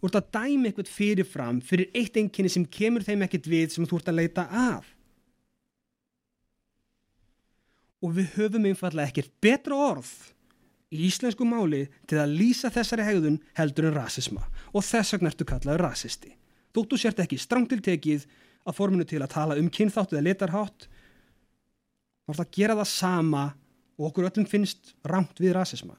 Þú 0.00 0.08
ert 0.08 0.16
að 0.18 0.30
dæmi 0.34 0.68
eitthvað 0.68 0.88
fyrirfram 0.90 1.60
fyrir 1.62 1.92
eitt 1.94 2.16
enginni 2.18 2.50
sem 2.50 2.64
kemur 2.66 3.04
þeim 3.06 3.22
ekkit 3.28 3.46
við 3.46 3.76
sem 3.76 3.86
þú 3.86 4.00
ert 4.00 4.10
að 4.10 4.18
leita 4.18 4.46
að. 4.50 4.88
Og 8.02 8.16
við 8.16 8.32
höfum 8.34 8.66
einfallega 8.66 9.12
ekkert 9.12 9.30
betra 9.44 9.78
orð 9.78 10.10
í 10.92 11.06
íslensku 11.08 11.46
máli 11.48 11.86
til 12.08 12.20
að 12.20 12.34
lýsa 12.36 12.70
þessari 12.72 13.06
hegðun 13.06 13.40
heldur 13.56 13.88
en 13.88 13.96
rasisma 13.96 14.44
og 14.72 14.84
þess 14.84 15.16
vegna 15.16 15.32
ertu 15.32 15.46
kallaður 15.48 15.86
rasisti. 15.88 16.34
Þóttu 16.76 16.98
sért 17.00 17.22
ekki 17.24 17.40
strangtiltekið 17.40 18.26
að 18.68 18.76
forminu 18.76 19.06
til 19.08 19.22
að 19.22 19.32
tala 19.32 19.58
um 19.60 19.70
kynþátt 19.72 20.14
eða 20.14 20.26
letarhátt 20.28 20.86
þá 22.22 22.30
er 22.30 22.38
það 22.38 22.46
að 22.46 22.54
gera 22.58 22.78
það 22.78 22.92
sama 22.92 23.44
og 23.98 24.08
okkur 24.10 24.28
öllum 24.28 24.48
finnst 24.48 24.94
rámt 25.08 25.40
við 25.40 25.56
rasisma. 25.56 25.96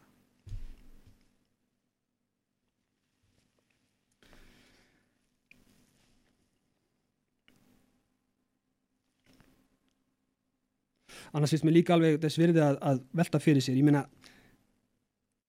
Annars 11.33 11.49
finnst 11.49 11.65
mér 11.65 11.79
líka 11.79 11.95
alveg 11.95 12.19
þess 12.21 12.37
virði 12.37 12.61
að, 12.61 12.75
að 12.85 12.99
velta 13.17 13.39
fyrir 13.41 13.63
sér. 13.65 13.79
Ég 13.79 13.87
meina 13.87 14.03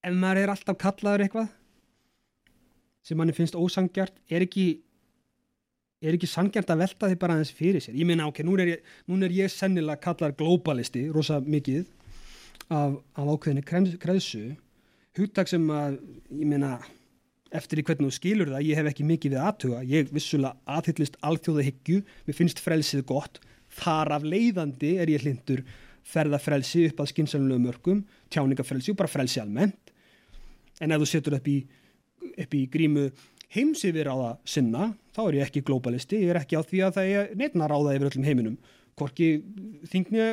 ef 0.05 0.16
maður 0.16 0.42
er 0.42 0.52
alltaf 0.55 0.80
kallaður 0.80 1.24
eitthvað 1.24 1.52
sem 3.05 3.18
manni 3.20 3.36
finnst 3.36 3.57
ósangjart 3.57 4.16
er 4.32 4.44
ekki 4.46 4.66
er 6.05 6.16
ekki 6.16 6.28
sangjart 6.28 6.72
að 6.72 6.82
velta 6.84 7.09
því 7.09 7.18
bara 7.20 7.36
aðeins 7.38 7.52
fyrir 7.57 7.84
sér? 7.84 7.96
Ég 7.96 8.09
meina 8.09 8.26
ok, 8.28 8.42
nú 8.44 8.57
er 8.61 8.74
ég, 8.74 8.90
núna 9.09 9.28
er 9.28 9.36
ég 9.36 9.52
sennilega 9.52 10.02
kallar 10.05 10.34
globalisti, 10.36 11.07
rosa 11.12 11.38
mikið 11.40 11.86
af, 12.68 12.98
af 13.16 13.30
ákveðinni 13.30 13.64
kreðsu 14.00 14.44
hugtak 15.16 15.48
sem 15.48 15.64
að 15.72 15.96
ég 16.34 16.50
meina 16.50 16.76
eftir 17.55 17.80
í 17.80 17.86
hvernig 17.86 18.11
þú 18.11 18.18
skilur 18.18 18.50
það, 18.50 18.66
ég 18.66 18.80
hef 18.80 18.90
ekki 18.90 19.07
mikið 19.07 19.36
við 19.36 19.44
aðtuga, 19.46 19.82
ég 19.86 20.12
vissulega 20.12 20.74
aðhyllist 20.76 21.18
alþjóða 21.22 21.66
hyggju, 21.68 22.00
mér 22.26 22.36
finnst 22.36 22.62
frelsið 22.64 23.05
gott. 23.07 23.38
Þar 23.74 24.16
af 24.16 24.26
leiðandi 24.26 24.96
er 25.02 25.12
ég 25.12 25.22
hlindur 25.22 25.62
ferðafrelsi 26.05 26.88
upp 26.90 27.00
að 27.00 27.12
skynnsamlegu 27.12 27.62
mörgum, 27.62 28.02
tjáningafrelsi 28.34 28.92
og 28.92 28.98
bara 28.98 29.12
frelsi 29.12 29.40
almennt 29.40 29.84
en 30.83 30.95
ef 30.95 31.03
þú 31.03 31.09
setur 31.11 31.39
upp 31.39 31.49
í, 31.51 31.59
upp 32.35 32.55
í 32.57 32.64
grímu 32.72 33.09
heims 33.55 33.85
yfir 33.87 34.11
á 34.11 34.14
það 34.14 34.37
sinna 34.57 34.91
þá 35.14 35.22
er 35.25 35.39
ég 35.39 35.49
ekki 35.49 35.64
globalisti, 35.66 36.22
ég 36.25 36.35
er 36.35 36.41
ekki 36.41 36.59
á 36.59 36.62
því 36.66 36.85
að 36.87 36.97
það 36.99 37.12
er 37.14 37.35
neitna 37.39 37.70
ráða 37.70 37.95
yfir 37.95 38.11
öllum 38.11 38.27
heiminum. 38.27 38.57
Hvorki 38.99 39.29
þingni 39.91 40.27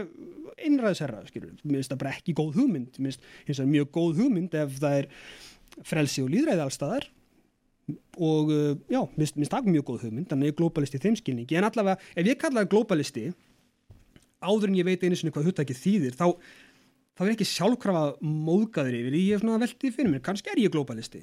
einræðisherra, 0.62 1.24
skilur, 1.30 1.54
mér 1.64 1.80
finnst 1.80 1.94
það 1.94 2.02
bara 2.04 2.14
ekki 2.16 2.36
góð 2.38 2.60
hugmynd, 2.60 3.00
mér 3.02 3.18
finnst 3.48 3.62
það 3.62 3.72
mjög 3.72 3.90
góð 3.98 4.22
hugmynd 4.22 4.58
ef 4.62 4.78
það 4.82 4.98
er 5.00 5.10
frelsi 5.88 6.24
og 6.24 6.32
líðræði 6.34 6.66
allstaðar 6.66 7.08
og 8.22 8.52
uh, 8.54 8.74
já, 8.92 9.02
mér 9.16 9.32
finnst 9.32 9.54
það 9.54 9.72
mjög 9.74 9.88
góð 9.90 10.04
hugmynd, 10.08 10.30
þannig 10.30 10.46
að 10.46 10.52
ég 10.52 10.56
er 10.56 10.60
globalisti 10.60 11.02
þeim 11.02 11.18
skilningi, 11.20 11.58
en 11.58 11.68
allavega, 11.68 12.12
ef 12.14 12.30
ég 12.30 12.42
kallaði 12.42 12.72
globalisti 12.74 13.26
áður 14.42 14.70
en 14.70 14.78
ég 14.80 14.88
veit 14.88 15.06
einu 15.06 15.18
sinni 15.18 15.34
hvað 15.34 15.50
hugtækið 15.50 15.82
þýðir, 15.82 16.18
þá 16.18 16.28
þá 17.22 17.28
er 17.28 17.36
ekki 17.36 17.46
sjálfkrafa 17.46 18.06
móðgæður 18.26 18.98
yfir 18.98 19.20
ég 19.20 19.36
er 19.36 19.44
svona 19.44 19.62
veldið 19.62 19.94
fyrir 19.94 20.10
mér, 20.10 20.24
kannski 20.26 20.50
er 20.50 20.64
ég 20.64 20.74
globalisti 20.74 21.22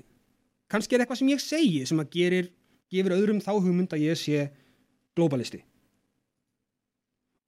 kannski 0.70 0.94
er 0.94 1.02
eitthvað 1.02 1.18
sem 1.24 1.32
ég 1.32 1.42
segi 1.42 1.82
sem 1.90 1.98
að 1.98 2.12
gerir, 2.14 2.52
gefur 2.92 3.16
öðrum 3.16 3.42
þá 3.42 3.56
hugmynd 3.56 3.96
að 3.96 4.04
ég 4.06 4.20
sé 4.20 4.46
globalisti 5.18 5.64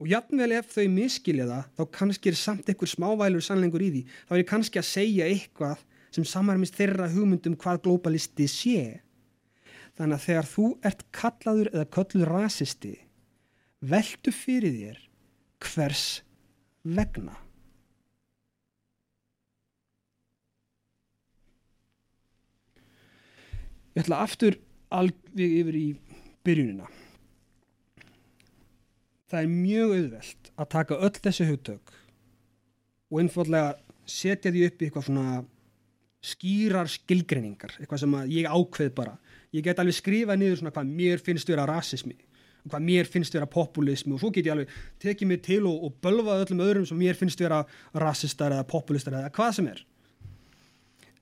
og 0.01 0.09
jafnvel 0.09 0.49
ef 0.57 0.71
þau 0.73 0.87
miskilja 0.89 1.45
það, 1.45 1.65
þá 1.77 1.83
kannski 1.97 2.31
er 2.31 2.37
samt 2.39 2.69
einhver 2.71 2.89
smávælur 2.89 3.43
sannlengur 3.45 3.83
í 3.85 3.91
því. 3.93 4.01
Þá 4.25 4.33
er 4.33 4.41
ég 4.41 4.49
kannski 4.49 4.81
að 4.81 4.87
segja 4.89 5.27
eitthvað 5.29 5.83
sem 6.11 6.25
samarmist 6.27 6.77
þeirra 6.79 7.09
hugmyndum 7.11 7.57
hvað 7.61 7.83
globalisti 7.85 8.47
sé. 8.49 8.81
Þannig 9.99 10.17
að 10.17 10.25
þegar 10.25 10.49
þú 10.49 10.65
ert 10.89 11.05
kallaður 11.13 11.69
eða 11.75 11.85
kölluð 11.93 12.27
rasisti 12.31 12.95
veldu 13.91 14.33
fyrir 14.33 14.73
þér 14.79 14.99
hvers 15.61 16.05
vegna 16.81 17.37
Ég 23.91 24.03
ætla 24.03 24.21
aftur 24.23 24.57
alveg 24.91 25.55
yfir 25.61 25.77
í 25.77 25.85
byrjunina. 26.45 26.87
Það 29.31 29.45
er 29.45 29.51
mjög 29.51 29.95
auðvelt 29.95 30.51
að 30.55 30.71
taka 30.75 30.99
öll 31.07 31.17
þessi 31.17 31.47
hugtök 31.47 31.93
og 33.11 33.21
einfallega 33.21 33.75
setja 34.07 34.51
því 34.51 34.65
upp 34.67 34.81
í 34.81 34.87
eitthvað 34.87 35.07
svona 35.07 35.41
skýrar 36.21 36.89
skilgreiningar, 36.91 37.77
eitthvað 37.79 38.03
sem 38.03 38.17
ég 38.31 38.49
ákveð 38.51 38.91
bara. 38.95 39.15
Ég 39.55 39.63
get 39.65 39.79
alveg 39.81 39.97
skrifað 39.97 40.39
niður 40.39 40.59
svona 40.59 40.73
hvað 40.75 40.91
mér 40.99 41.23
finnst 41.23 41.49
vera 41.49 41.67
rasismi 41.69 42.19
hvað 42.69 42.83
mér 42.85 43.09
finnst 43.09 43.33
vera 43.33 43.47
populismi 43.49 44.15
og 44.15 44.21
svo 44.21 44.31
get 44.33 44.45
ég 44.45 44.53
alveg 44.53 44.73
tekið 45.01 45.29
mig 45.29 45.41
til 45.45 45.63
og, 45.69 45.87
og 45.87 45.95
bölvað 46.03 46.45
öllum 46.45 46.63
öðrum 46.65 46.87
sem 46.87 46.99
mér 46.99 47.17
finnst 47.17 47.41
vera 47.41 47.63
rasistar 47.97 48.53
eða 48.53 48.67
populistar 48.69 49.17
eða 49.17 49.31
hvað 49.33 49.55
sem 49.57 49.69
er 49.71 49.81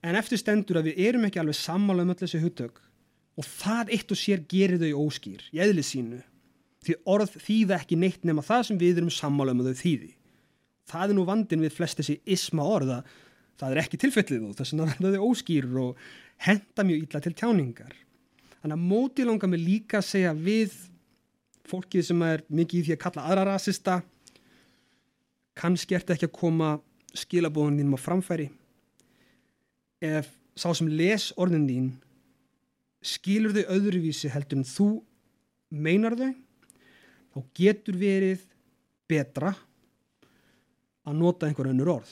en 0.05 0.17
eftir 0.19 0.39
stendur 0.39 0.79
að 0.79 0.89
við 0.89 1.01
erum 1.09 1.25
ekki 1.27 1.41
alveg 1.41 1.57
sammála 1.59 2.05
um 2.05 2.13
öll 2.13 2.19
þessi 2.21 2.41
hugtök. 2.43 2.79
Og 3.39 3.47
það 3.47 3.93
eitt 3.95 4.11
og 4.11 4.19
sér 4.19 4.43
gerir 4.51 4.81
þau 4.81 5.05
óskýr 5.05 5.45
í 5.55 5.61
eðli 5.63 5.83
sínu. 5.85 6.19
Því 6.83 6.95
orð 7.11 7.35
þýða 7.43 7.79
ekki 7.79 7.99
neitt 7.99 8.25
nema 8.27 8.43
það 8.45 8.65
sem 8.69 8.79
við 8.79 9.01
erum 9.01 9.13
sammála 9.13 9.55
um 9.55 9.63
þau 9.67 9.79
þýði. 9.79 10.11
Það 10.89 11.11
er 11.11 11.17
nú 11.17 11.25
vandin 11.27 11.63
við 11.63 11.75
flest 11.75 11.99
þessi 11.99 12.17
isma 12.25 12.65
orða. 12.65 12.99
Það 13.59 13.73
er 13.73 13.81
ekki 13.83 13.99
tilfellið 13.99 14.45
þú 14.45 14.53
þess 14.57 14.75
að 14.75 14.85
verða 14.85 15.11
þau 15.15 15.25
óskýr 15.29 15.67
og 15.83 16.05
henda 16.47 16.85
mjög 16.87 17.03
illa 17.03 17.23
til 17.23 17.35
tjáningar. 17.35 17.97
Þannig 18.59 18.75
að 18.75 18.87
móti 18.91 19.27
langar 19.27 19.51
mig 19.51 19.63
líka 19.63 19.99
að 19.99 20.07
segja 20.09 20.31
við 20.35 20.75
fólkið 21.69 22.07
sem 22.07 22.23
er 22.25 22.43
mikið 22.47 22.79
í 22.79 22.85
því 22.87 22.95
að 22.95 23.03
kalla 23.03 23.27
aðra 23.27 23.45
rasista. 23.51 23.99
Kannski 25.59 25.95
ert 25.95 26.15
ekki 26.15 26.27
að 26.27 26.37
koma 26.39 26.71
skilabóðunum 27.19 27.95
á 27.95 27.99
framfæri 27.99 28.49
ef 30.03 30.29
sá 30.59 30.71
sem 30.75 30.89
les 30.91 31.29
orðin 31.39 31.67
þín 31.69 31.89
skilur 33.05 33.55
þau 33.55 33.75
öðruvísi 33.75 34.31
heldur 34.31 34.59
en 34.59 34.67
þú 34.67 34.89
meinar 35.69 36.17
þau 36.19 36.31
þá 37.33 37.39
getur 37.55 37.99
verið 37.99 38.43
betra 39.09 39.53
að 41.07 41.17
nota 41.17 41.47
einhver 41.47 41.71
önnur 41.71 41.95
orð. 41.95 42.11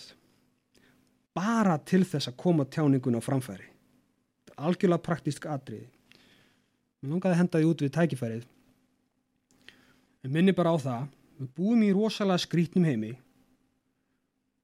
Bara 1.37 1.77
til 1.85 2.01
þess 2.07 2.31
að 2.31 2.39
koma 2.41 2.65
tjáningun 2.65 3.19
á 3.19 3.21
framfæri. 3.21 3.67
Þetta 4.47 4.55
er 4.55 4.69
algjörlega 4.69 5.05
praktísk 5.05 5.45
atriði. 5.51 5.85
Mér 7.01 7.13
langaði 7.13 7.35
að 7.35 7.41
henda 7.43 7.59
því 7.61 7.69
út 7.69 7.83
við 7.83 7.93
tækifærið. 7.97 8.47
En 10.25 10.33
minni 10.33 10.55
bara 10.57 10.73
á 10.73 10.77
það 10.81 11.03
við 11.37 11.51
búum 11.59 11.83
í 11.85 11.91
rosalega 11.93 12.41
skrítnum 12.41 12.87
heimi 12.87 13.13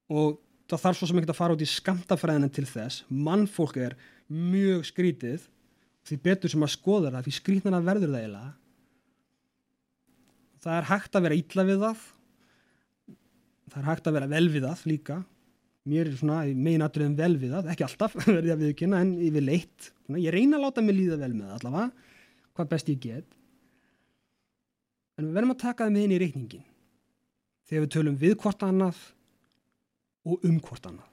og 0.09 0.39
það 0.71 0.83
þarf 0.85 0.99
svo 0.99 1.09
sem 1.09 1.19
ekki 1.19 1.31
að 1.33 1.39
fara 1.39 1.55
út 1.55 1.63
í 1.63 1.69
skamtafræðina 1.69 2.49
til 2.53 2.65
þess. 2.69 3.03
Mannfólk 3.09 3.79
er 3.81 3.97
mjög 4.31 4.87
skrítið 4.89 5.47
því 6.07 6.19
betur 6.23 6.51
sem 6.51 6.65
að 6.65 6.73
skoða 6.75 7.11
það 7.13 7.27
því 7.27 7.35
skrítnana 7.37 7.81
verður 7.83 8.13
það 8.13 8.23
eiginlega. 8.23 8.51
Það 10.63 10.79
er 10.79 10.89
hægt 10.89 11.17
að 11.17 11.25
vera 11.27 11.37
ítla 11.39 11.67
við 11.67 11.83
það. 11.83 12.07
Það 13.73 13.79
er 13.81 13.87
hægt 13.89 14.09
að 14.09 14.17
vera 14.17 14.31
vel 14.31 14.45
við 14.53 14.67
það 14.67 14.83
líka. 14.91 15.19
Mér 15.83 16.07
er 16.07 16.15
svona 16.15 16.41
meinatriðum 16.55 17.15
vel 17.19 17.33
við 17.41 17.55
það 17.57 17.71
ekki 17.73 17.87
alltaf 17.87 18.13
verði 18.23 18.53
að 18.53 18.65
viðkynna 18.67 19.01
en 19.03 19.15
yfir 19.27 19.43
leitt. 19.43 19.89
Ég 20.15 20.35
reyna 20.35 20.59
að 20.59 20.67
láta 20.67 20.83
mig 20.85 20.95
líða 20.95 21.19
vel 21.19 21.33
með 21.35 21.49
það 21.49 21.57
allavega 21.59 22.11
hvað 22.53 22.69
best 22.69 22.91
ég 22.93 23.01
get. 23.03 23.39
En 25.17 25.27
við 25.27 25.35
verðum 25.37 25.53
að 25.55 25.63
taka 25.65 25.85
það 25.85 25.95
með 25.95 26.05
inn 26.05 26.13
í 26.13 26.21
reikningin 26.21 26.69
þegar 27.67 27.83
við 27.83 27.91
tölum 27.95 28.15
við 28.19 28.33
hvort 28.43 28.63
annað 28.65 29.01
og 30.25 30.39
um 30.47 30.59
hvort 30.63 30.85
annað 30.89 31.12